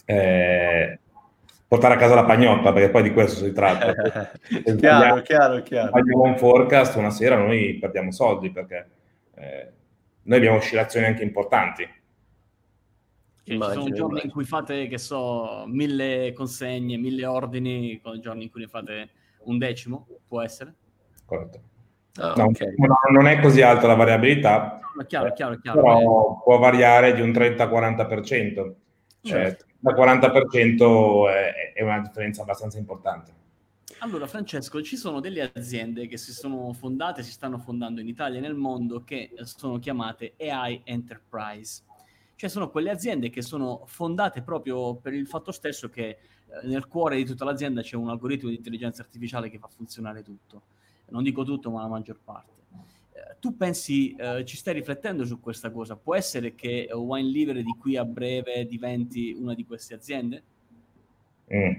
eh, 0.05 0.99
portare 1.71 1.93
a 1.93 1.97
casa 1.97 2.15
la 2.15 2.25
pagnotta, 2.25 2.73
perché 2.73 2.89
poi 2.89 3.01
di 3.01 3.13
questo 3.13 3.45
si 3.45 3.53
tratta. 3.53 3.93
Chiaro, 4.77 5.21
chiaro, 5.21 5.61
chiaro. 5.61 5.91
Facciamo 5.91 6.23
un 6.23 6.37
forecast 6.37 6.97
una 6.97 7.11
sera, 7.11 7.37
noi 7.37 7.77
perdiamo 7.79 8.11
soldi 8.11 8.51
perché 8.51 8.89
eh, 9.35 9.71
noi 10.23 10.37
abbiamo 10.37 10.57
oscillazioni 10.57 11.05
anche 11.05 11.23
importanti. 11.23 11.83
Cioè, 13.43 13.55
ci 13.55 13.57
sono 13.57 13.71
giorni 13.71 13.89
immagino. 13.89 14.21
in 14.21 14.31
cui 14.31 14.43
fate, 14.43 14.87
che 14.87 14.97
so, 14.97 15.63
mille 15.65 16.33
consegne, 16.33 16.97
mille 16.97 17.25
ordini, 17.25 18.01
con 18.03 18.19
giorni 18.19 18.43
in 18.43 18.51
cui 18.51 18.59
ne 18.59 18.67
fate 18.67 19.09
un 19.45 19.57
decimo, 19.57 20.07
può 20.27 20.41
essere? 20.41 20.73
Corretto. 21.23 21.61
Oh, 22.19 22.33
no, 22.35 22.43
okay. 22.47 22.73
no, 22.75 22.99
non 23.11 23.27
è 23.27 23.39
così 23.39 23.61
alta 23.61 23.87
la 23.87 23.95
variabilità, 23.95 24.81
no, 24.93 25.05
chiaro, 25.05 25.31
chiaro, 25.31 25.55
chiaro, 25.55 25.81
però 25.81 25.99
eh. 26.01 26.43
può 26.43 26.57
variare 26.59 27.13
di 27.13 27.21
un 27.21 27.29
30-40%. 27.29 28.73
Cioè, 29.21 29.55
certo. 29.55 29.65
il 29.67 29.95
40% 29.95 31.29
è, 31.29 31.73
è 31.73 31.83
una 31.83 31.99
differenza 31.99 32.41
abbastanza 32.41 32.77
importante. 32.77 33.39
Allora, 33.99 34.25
Francesco, 34.25 34.81
ci 34.81 34.97
sono 34.97 35.19
delle 35.19 35.51
aziende 35.53 36.07
che 36.07 36.17
si 36.17 36.33
sono 36.33 36.73
fondate, 36.73 37.21
si 37.21 37.31
stanno 37.31 37.59
fondando 37.59 38.01
in 38.01 38.07
Italia 38.07 38.39
e 38.39 38.41
nel 38.41 38.55
mondo 38.55 39.03
che 39.03 39.31
sono 39.43 39.77
chiamate 39.77 40.33
AI 40.39 40.81
Enterprise. 40.85 41.83
Cioè 42.35 42.49
sono 42.49 42.71
quelle 42.71 42.89
aziende 42.89 43.29
che 43.29 43.43
sono 43.43 43.83
fondate 43.85 44.41
proprio 44.41 44.95
per 44.95 45.13
il 45.13 45.27
fatto 45.27 45.51
stesso 45.51 45.89
che 45.89 46.07
eh, 46.09 46.17
nel 46.63 46.87
cuore 46.87 47.15
di 47.15 47.25
tutta 47.25 47.45
l'azienda 47.45 47.83
c'è 47.83 47.95
un 47.95 48.09
algoritmo 48.09 48.49
di 48.49 48.55
intelligenza 48.55 49.03
artificiale 49.03 49.51
che 49.51 49.59
fa 49.59 49.67
funzionare 49.67 50.23
tutto. 50.23 50.63
Non 51.09 51.21
dico 51.21 51.43
tutto, 51.43 51.69
ma 51.69 51.81
la 51.81 51.87
maggior 51.87 52.17
parte. 52.23 52.60
Tu 53.39 53.55
pensi, 53.55 54.15
eh, 54.15 54.43
ci 54.45 54.57
stai 54.57 54.73
riflettendo 54.75 55.25
su 55.25 55.39
questa 55.39 55.71
cosa? 55.71 55.95
Può 55.95 56.15
essere 56.15 56.55
che 56.55 56.89
Wine 56.93 57.29
Liver 57.29 57.55
di 57.55 57.75
qui 57.79 57.97
a 57.97 58.05
breve 58.05 58.65
diventi 58.65 59.35
una 59.37 59.53
di 59.53 59.65
queste 59.65 59.93
aziende? 59.93 60.43
Mm. 61.53 61.73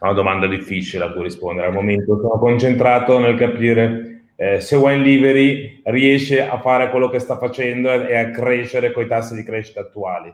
Una 0.00 0.12
domanda 0.12 0.46
difficile 0.46 1.04
a 1.04 1.12
cui 1.12 1.22
rispondere. 1.22 1.66
Al 1.66 1.72
momento 1.72 2.18
sono 2.20 2.38
concentrato 2.38 3.18
nel 3.18 3.36
capire 3.36 4.24
eh, 4.36 4.60
se 4.60 4.76
Wine 4.76 5.02
Livery 5.02 5.80
riesce 5.84 6.46
a 6.46 6.60
fare 6.60 6.90
quello 6.90 7.08
che 7.08 7.18
sta 7.18 7.38
facendo 7.38 7.90
e 7.90 8.16
a 8.16 8.30
crescere 8.30 8.92
con 8.92 9.04
i 9.04 9.06
tassi 9.06 9.34
di 9.34 9.42
crescita 9.42 9.80
attuali. 9.80 10.28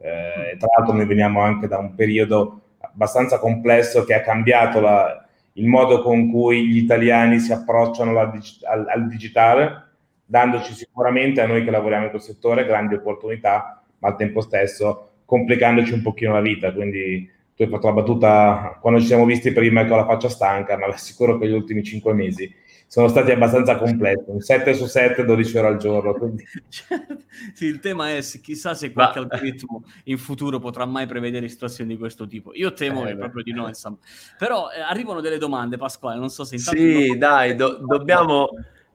Eh, 0.00 0.56
tra 0.58 0.68
l'altro 0.76 0.94
noi 0.94 1.06
veniamo 1.06 1.40
anche 1.40 1.66
da 1.66 1.78
un 1.78 1.94
periodo 1.94 2.60
abbastanza 2.80 3.38
complesso 3.38 4.04
che 4.04 4.14
ha 4.14 4.20
cambiato 4.20 4.80
la, 4.80 5.27
il 5.58 5.66
modo 5.66 6.02
con 6.02 6.30
cui 6.30 6.66
gli 6.68 6.78
italiani 6.78 7.40
si 7.40 7.52
approcciano 7.52 8.12
la, 8.12 8.32
al, 8.70 8.86
al, 8.88 9.08
digitale, 9.08 9.86
dandoci 10.24 10.72
sicuramente 10.72 11.40
a 11.40 11.46
noi 11.46 11.64
che 11.64 11.70
lavoriamo 11.70 12.04
in 12.04 12.10
quel 12.10 12.22
settore 12.22 12.64
grandi 12.64 12.94
opportunità, 12.94 13.82
ma 13.98 14.08
al 14.08 14.16
tempo 14.16 14.40
stesso 14.40 15.10
complicandoci 15.24 15.92
un 15.92 16.02
pochino 16.02 16.32
la 16.32 16.40
vita. 16.40 16.72
Quindi 16.72 17.28
tu 17.54 17.62
hai 17.62 17.68
fatto 17.68 17.88
la 17.88 17.92
battuta 17.92 18.78
quando 18.80 19.00
ci 19.00 19.06
siamo 19.06 19.24
visti 19.24 19.52
prima 19.52 19.84
con 19.84 19.96
la 19.96 20.06
faccia 20.06 20.28
stanca, 20.28 20.78
ma 20.78 20.96
sicuro 20.96 21.38
che 21.38 21.48
gli 21.48 21.52
ultimi 21.52 21.82
cinque 21.82 22.14
mesi 22.14 22.50
sono 22.88 23.08
stati 23.08 23.30
abbastanza 23.30 23.76
complessi, 23.76 24.24
un 24.28 24.40
7 24.40 24.72
su 24.72 24.86
7, 24.86 25.26
12 25.26 25.58
ore 25.58 25.66
al 25.66 25.76
giorno. 25.76 26.14
Quindi... 26.14 26.42
sì, 27.52 27.66
il 27.66 27.80
tema 27.80 28.16
è 28.16 28.22
chissà 28.40 28.72
se 28.72 28.92
qualche 28.92 29.20
Ma... 29.20 29.26
algoritmo 29.26 29.84
in 30.04 30.16
futuro 30.16 30.58
potrà 30.58 30.86
mai 30.86 31.06
prevedere 31.06 31.48
situazioni 31.48 31.90
di 31.90 31.98
questo 31.98 32.26
tipo. 32.26 32.54
Io 32.54 32.72
temo 32.72 33.06
eh, 33.06 33.14
proprio 33.14 33.42
di 33.42 33.52
no, 33.52 33.68
insomma. 33.68 33.98
Però 34.38 34.70
eh, 34.70 34.80
arrivano 34.80 35.20
delle 35.20 35.36
domande, 35.36 35.76
Pasquale, 35.76 36.18
non 36.18 36.30
so 36.30 36.44
se 36.44 36.56
intanto... 36.56 36.80
Sì, 36.80 37.18
dai, 37.18 37.54
do- 37.54 37.78
dobbiamo... 37.86 38.48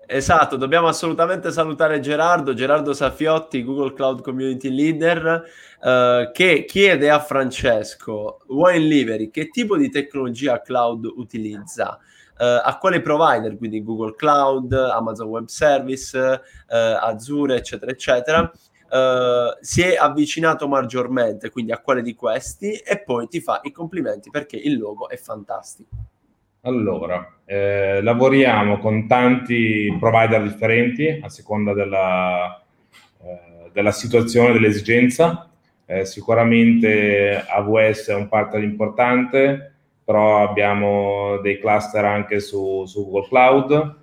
Esatto, 0.05 0.57
dobbiamo 0.57 0.87
assolutamente 0.87 1.49
salutare 1.51 1.99
Gerardo, 2.01 2.53
Gerardo 2.53 2.93
Safiotti, 2.93 3.63
Google 3.63 3.93
Cloud 3.93 4.21
Community 4.21 4.69
Leader, 4.69 5.43
uh, 5.79 6.31
che 6.31 6.65
chiede 6.65 7.09
a 7.09 7.19
Francesco, 7.19 8.39
Wine 8.47 8.85
Livery, 8.85 9.29
che 9.29 9.47
tipo 9.47 9.77
di 9.77 9.89
tecnologia 9.89 10.61
cloud 10.61 11.05
utilizza? 11.05 11.99
Uh, 12.35 12.59
a 12.63 12.77
quale 12.79 12.99
provider, 13.01 13.55
quindi 13.57 13.83
Google 13.83 14.15
Cloud, 14.15 14.73
Amazon 14.73 15.27
Web 15.27 15.45
Service, 15.45 16.17
uh, 16.17 16.41
Azure, 16.67 17.57
eccetera, 17.57 17.91
eccetera, 17.91 18.41
uh, 18.41 19.55
si 19.61 19.83
è 19.83 19.95
avvicinato 19.95 20.67
maggiormente, 20.67 21.51
quindi 21.51 21.71
a 21.71 21.77
quale 21.77 22.01
di 22.01 22.15
questi, 22.15 22.73
e 22.73 23.03
poi 23.03 23.27
ti 23.27 23.39
fa 23.39 23.59
i 23.63 23.71
complimenti 23.71 24.31
perché 24.31 24.57
il 24.57 24.79
logo 24.79 25.09
è 25.09 25.15
fantastico. 25.17 25.89
Allora, 26.65 27.39
eh, 27.43 28.01
lavoriamo 28.01 28.79
con 28.79 29.05
tanti 29.05 29.95
provider 29.99 30.41
differenti 30.43 31.19
a 31.21 31.27
seconda 31.27 31.73
della, 31.73 32.63
eh, 33.21 33.69
della 33.73 33.91
situazione, 33.91 34.53
dell'esigenza. 34.53 35.49
Eh, 35.85 36.05
sicuramente 36.05 37.43
AWS 37.45 38.07
è 38.07 38.15
un 38.15 38.29
partner 38.29 38.63
importante, 38.63 39.72
però 40.03 40.43
abbiamo 40.43 41.37
dei 41.37 41.59
cluster 41.59 42.03
anche 42.05 42.39
su, 42.39 42.85
su 42.85 43.05
Google 43.05 43.27
Cloud. 43.27 43.95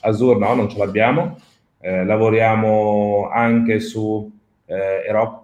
Azure 0.00 0.38
no, 0.38 0.54
non 0.54 0.68
ce 0.68 0.78
l'abbiamo. 0.78 1.38
Eh, 1.80 2.04
lavoriamo 2.04 3.28
anche 3.30 3.80
su 3.80 4.30
eh, 4.66 5.04
Heroku, 5.06 5.42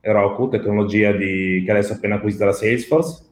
Heroku, 0.00 0.48
tecnologia 0.48 1.12
di, 1.12 1.62
che 1.64 1.70
adesso 1.70 1.92
è 1.92 1.96
appena 1.96 2.16
acquisita 2.16 2.46
da 2.46 2.52
Salesforce. 2.52 3.24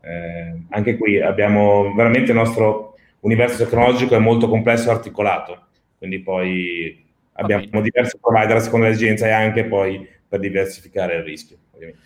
Eh, 0.00 0.62
anche 0.70 0.96
qui 0.96 1.20
abbiamo 1.20 1.92
veramente 1.94 2.30
il 2.30 2.36
nostro 2.36 2.94
universo 3.20 3.64
tecnologico 3.64 4.14
è 4.14 4.18
molto 4.18 4.48
complesso 4.48 4.88
e 4.88 4.92
articolato, 4.92 5.66
quindi 5.98 6.20
poi 6.20 7.04
abbiamo 7.32 7.64
okay. 7.66 7.82
diversi 7.82 8.18
provider 8.20 8.56
a 8.56 8.60
seconda 8.60 8.86
dell'esigenza 8.86 9.26
e 9.26 9.30
anche 9.30 9.64
poi 9.64 10.08
per 10.28 10.38
diversificare 10.40 11.16
il 11.16 11.22
rischio. 11.24 11.56
Ovviamente. 11.72 12.00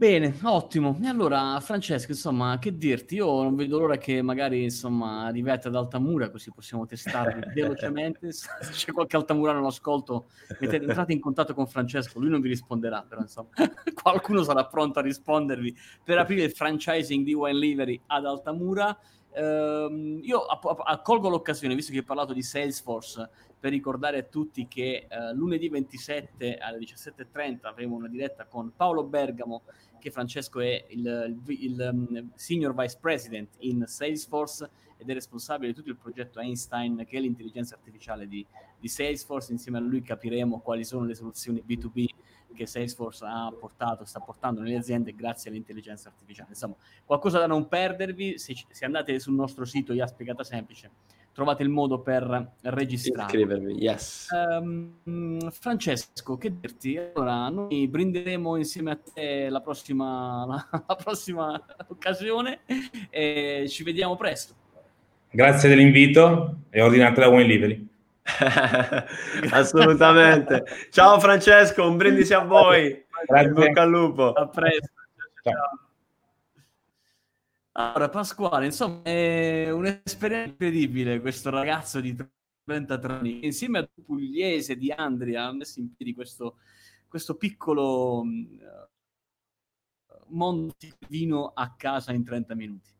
Bene, 0.00 0.38
ottimo. 0.44 0.96
E 1.02 1.08
allora, 1.08 1.58
Francesco, 1.58 2.12
insomma, 2.12 2.60
che 2.60 2.78
dirti? 2.78 3.16
Io 3.16 3.42
non 3.42 3.56
vedo 3.56 3.80
l'ora 3.80 3.96
che 3.96 4.22
magari, 4.22 4.62
insomma, 4.62 5.24
arrivate 5.24 5.66
ad 5.66 5.74
Altamura, 5.74 6.30
così 6.30 6.52
possiamo 6.52 6.86
testarvi 6.86 7.40
velocemente. 7.52 8.30
Se 8.30 8.46
c'è 8.70 8.92
qualche 8.92 9.16
Altamurano 9.16 9.58
all'ascolto, 9.58 10.28
mettete, 10.60 10.84
entrate 10.84 11.12
in 11.12 11.18
contatto 11.18 11.52
con 11.52 11.66
Francesco, 11.66 12.20
lui 12.20 12.30
non 12.30 12.40
vi 12.40 12.48
risponderà, 12.48 13.04
però 13.08 13.22
insomma, 13.22 13.48
qualcuno 14.00 14.44
sarà 14.44 14.66
pronto 14.66 15.00
a 15.00 15.02
rispondervi 15.02 15.76
per 16.04 16.18
aprire 16.18 16.44
il 16.44 16.52
franchising 16.52 17.24
di 17.24 17.34
Wine 17.34 17.58
Livery 17.58 18.00
ad 18.06 18.24
Altamura. 18.24 18.96
Uh, 19.30 20.20
io 20.22 20.42
accolgo 20.44 21.28
l'occasione, 21.28 21.74
visto 21.74 21.90
che 21.90 21.98
hai 21.98 22.04
parlato 22.04 22.32
di 22.32 22.42
Salesforce, 22.42 23.28
per 23.58 23.70
ricordare 23.70 24.18
a 24.18 24.22
tutti 24.22 24.68
che 24.68 25.06
uh, 25.10 25.34
lunedì 25.34 25.68
27 25.68 26.58
alle 26.58 26.78
17.30 26.78 27.66
avremo 27.66 27.96
una 27.96 28.08
diretta 28.08 28.46
con 28.46 28.72
Paolo 28.74 29.04
Bergamo 29.04 29.62
che 29.98 30.10
Francesco 30.10 30.60
è 30.60 30.84
il, 30.90 31.40
il, 31.46 31.62
il 31.62 31.88
um, 31.92 32.30
Senior 32.34 32.74
Vice 32.74 32.98
President 33.00 33.56
in 33.58 33.84
Salesforce 33.86 34.70
ed 34.96 35.08
è 35.08 35.12
responsabile 35.14 35.68
di 35.68 35.74
tutto 35.74 35.90
il 35.90 35.96
progetto 35.96 36.40
Einstein, 36.40 37.04
che 37.06 37.18
è 37.18 37.20
l'intelligenza 37.20 37.76
artificiale 37.76 38.26
di, 38.26 38.44
di 38.78 38.88
Salesforce. 38.88 39.52
Insieme 39.52 39.78
a 39.78 39.80
lui 39.80 40.02
capiremo 40.02 40.58
quali 40.60 40.84
sono 40.84 41.04
le 41.04 41.14
soluzioni 41.14 41.62
B2B 41.66 42.06
che 42.52 42.66
Salesforce 42.66 43.24
ha 43.24 43.52
portato, 43.56 44.04
sta 44.04 44.18
portando 44.18 44.60
nelle 44.60 44.76
aziende 44.76 45.14
grazie 45.14 45.50
all'intelligenza 45.50 46.08
artificiale. 46.08 46.50
Insomma, 46.50 46.74
qualcosa 47.04 47.38
da 47.38 47.46
non 47.46 47.68
perdervi, 47.68 48.38
se, 48.38 48.54
se 48.68 48.84
andate 48.84 49.20
sul 49.20 49.34
nostro 49.34 49.64
sito 49.64 49.92
IA 49.92 50.06
Spiegata 50.06 50.42
Semplice, 50.42 50.90
trovate 51.38 51.62
il 51.62 51.68
modo 51.68 52.00
per 52.00 52.54
registrare. 52.62 53.26
Iscrivervi, 53.26 53.74
yes. 53.74 54.26
Um, 54.32 55.48
Francesco, 55.52 56.36
che 56.36 56.52
dirti? 56.58 56.98
Allora, 56.98 57.48
noi 57.48 57.86
brinderemo 57.86 58.56
insieme 58.56 58.90
a 58.90 58.98
te 58.98 59.48
la 59.48 59.60
prossima, 59.60 60.44
la, 60.44 60.82
la 60.84 60.96
prossima 60.96 61.62
occasione 61.86 62.62
e 63.08 63.66
ci 63.68 63.84
vediamo 63.84 64.16
presto. 64.16 64.52
Grazie 65.30 65.68
dell'invito 65.68 66.56
e 66.70 66.82
ordinate 66.82 67.20
la 67.20 67.28
Wine 67.28 67.44
Livery. 67.44 67.88
Assolutamente. 69.52 70.64
Ciao 70.90 71.20
Francesco, 71.20 71.86
un 71.86 71.96
brindisi 71.96 72.34
a 72.34 72.40
voi. 72.40 73.04
Grazie. 73.26 73.50
bocca 73.52 73.82
al 73.82 73.90
lupo. 73.90 74.32
A 74.32 74.48
presto. 74.48 74.90
Ciao. 75.44 75.52
Ciao. 75.52 75.87
Allora, 77.78 78.08
Pasquale, 78.08 78.66
insomma, 78.66 79.02
è 79.02 79.70
un'esperienza 79.70 80.50
incredibile 80.50 81.20
questo 81.20 81.48
ragazzo 81.48 82.00
di 82.00 82.12
33 82.64 83.12
anni, 83.12 83.46
insieme 83.46 83.78
a 83.78 83.88
Pugliese 84.04 84.76
di 84.76 84.90
Andria, 84.90 85.44
ha 85.44 85.52
messo 85.52 85.78
in 85.78 85.94
piedi 85.94 86.12
questo, 86.12 86.56
questo 87.06 87.36
piccolo 87.36 88.22
uh, 88.22 88.26
mondo 90.26 90.74
di 90.76 90.92
vino 91.06 91.52
a 91.54 91.72
casa 91.76 92.12
in 92.12 92.24
30 92.24 92.56
minuti. 92.56 92.90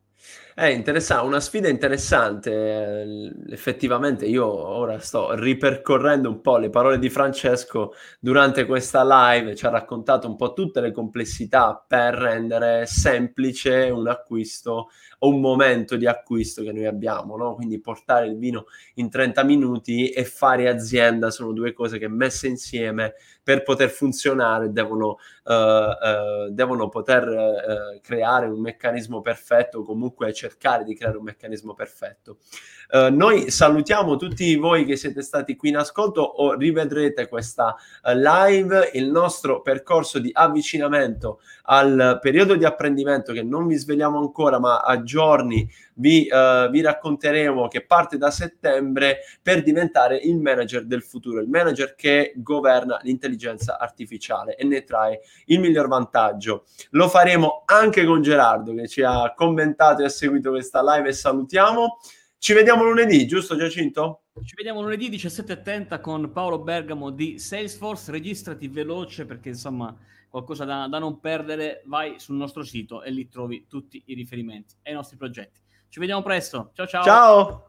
È 0.58 0.66
interessante, 0.66 1.24
una 1.24 1.38
sfida 1.38 1.68
interessante. 1.68 3.32
Effettivamente 3.48 4.26
io 4.26 4.44
ora 4.46 4.98
sto 4.98 5.32
ripercorrendo 5.34 6.28
un 6.28 6.40
po' 6.40 6.56
le 6.56 6.68
parole 6.68 6.98
di 6.98 7.08
Francesco 7.08 7.92
durante 8.18 8.66
questa 8.66 9.04
live, 9.04 9.54
ci 9.54 9.66
ha 9.66 9.70
raccontato 9.70 10.26
un 10.26 10.34
po' 10.34 10.54
tutte 10.54 10.80
le 10.80 10.90
complessità 10.90 11.80
per 11.86 12.14
rendere 12.14 12.86
semplice 12.86 13.88
un 13.90 14.08
acquisto 14.08 14.88
o 15.20 15.28
un 15.28 15.40
momento 15.40 15.96
di 15.96 16.06
acquisto 16.06 16.64
che 16.64 16.72
noi 16.72 16.86
abbiamo, 16.86 17.36
no? 17.36 17.54
Quindi 17.54 17.80
portare 17.80 18.26
il 18.26 18.36
vino 18.36 18.66
in 18.94 19.10
30 19.10 19.44
minuti 19.44 20.08
e 20.10 20.24
fare 20.24 20.68
azienda 20.68 21.30
sono 21.30 21.52
due 21.52 21.72
cose 21.72 21.98
che 21.98 22.08
messe 22.08 22.48
insieme 22.48 23.14
per 23.42 23.62
poter 23.62 23.88
funzionare 23.88 24.70
devono, 24.70 25.16
uh, 25.44 25.52
uh, 25.52 26.50
devono 26.50 26.88
poter 26.88 27.26
uh, 27.26 28.00
creare 28.02 28.46
un 28.46 28.60
meccanismo 28.60 29.22
perfetto, 29.22 29.82
comunque 29.84 30.06
cercare 30.32 30.84
di 30.84 30.94
creare 30.94 31.16
un 31.16 31.24
meccanismo 31.24 31.74
perfetto. 31.74 32.38
noi 33.10 33.50
salutiamo 33.50 34.16
tutti 34.16 34.56
voi 34.56 34.84
che 34.84 34.96
siete 34.96 35.22
stati 35.22 35.56
qui 35.56 35.68
in 35.68 35.76
ascolto 35.76 36.22
o 36.22 36.54
rivedrete 36.54 37.28
questa 37.28 37.76
live, 38.14 38.90
il 38.94 39.10
nostro 39.10 39.60
percorso 39.60 40.18
di 40.18 40.30
avvicinamento 40.32 41.40
al 41.64 42.18
periodo 42.20 42.54
di 42.54 42.64
apprendimento 42.64 43.32
che 43.32 43.42
non 43.42 43.66
vi 43.66 43.76
svegliamo 43.76 44.18
ancora 44.18 44.58
ma 44.58 44.78
a 44.80 45.02
giorni 45.02 45.68
vi, 45.98 46.28
uh, 46.30 46.70
vi 46.70 46.80
racconteremo 46.80 47.68
che 47.68 47.84
parte 47.84 48.18
da 48.18 48.30
settembre 48.30 49.20
per 49.42 49.62
diventare 49.62 50.16
il 50.16 50.38
manager 50.38 50.84
del 50.84 51.02
futuro, 51.02 51.40
il 51.40 51.48
manager 51.48 51.94
che 51.94 52.32
governa 52.36 52.98
l'intelligenza 53.02 53.78
artificiale 53.78 54.56
e 54.56 54.64
ne 54.64 54.84
trae 54.84 55.20
il 55.46 55.60
miglior 55.60 55.88
vantaggio. 55.88 56.64
Lo 56.90 57.08
faremo 57.08 57.62
anche 57.66 58.04
con 58.04 58.22
Gerardo 58.22 58.74
che 58.74 58.88
ci 58.88 59.02
ha 59.02 59.32
commentato 59.34 60.02
e 60.02 60.06
ha 60.06 60.10
seguito 60.10 60.50
questa 60.50 60.82
live 60.82 61.08
e 61.08 61.12
salutiamo. 61.12 61.98
Ci 62.40 62.52
vediamo 62.52 62.84
lunedì, 62.84 63.26
giusto 63.26 63.56
Giacinto? 63.56 64.22
Ci 64.44 64.54
vediamo 64.54 64.80
lunedì 64.80 65.10
17.30 65.10 66.00
con 66.00 66.30
Paolo 66.30 66.60
Bergamo 66.60 67.10
di 67.10 67.38
Salesforce. 67.38 68.12
Registrati 68.12 68.68
veloce 68.68 69.26
perché 69.26 69.48
insomma 69.48 69.92
qualcosa 70.28 70.64
da, 70.64 70.86
da 70.86 71.00
non 71.00 71.18
perdere. 71.18 71.82
Vai 71.86 72.20
sul 72.20 72.36
nostro 72.36 72.62
sito 72.62 73.02
e 73.02 73.10
lì 73.10 73.28
trovi 73.28 73.66
tutti 73.68 74.00
i 74.06 74.14
riferimenti 74.14 74.76
ai 74.84 74.92
nostri 74.92 75.16
progetti. 75.16 75.60
Ci 75.88 76.00
vediamo 76.00 76.22
presto. 76.22 76.70
Ciao 76.74 76.86
ciao. 76.86 77.02
Ciao. 77.02 77.67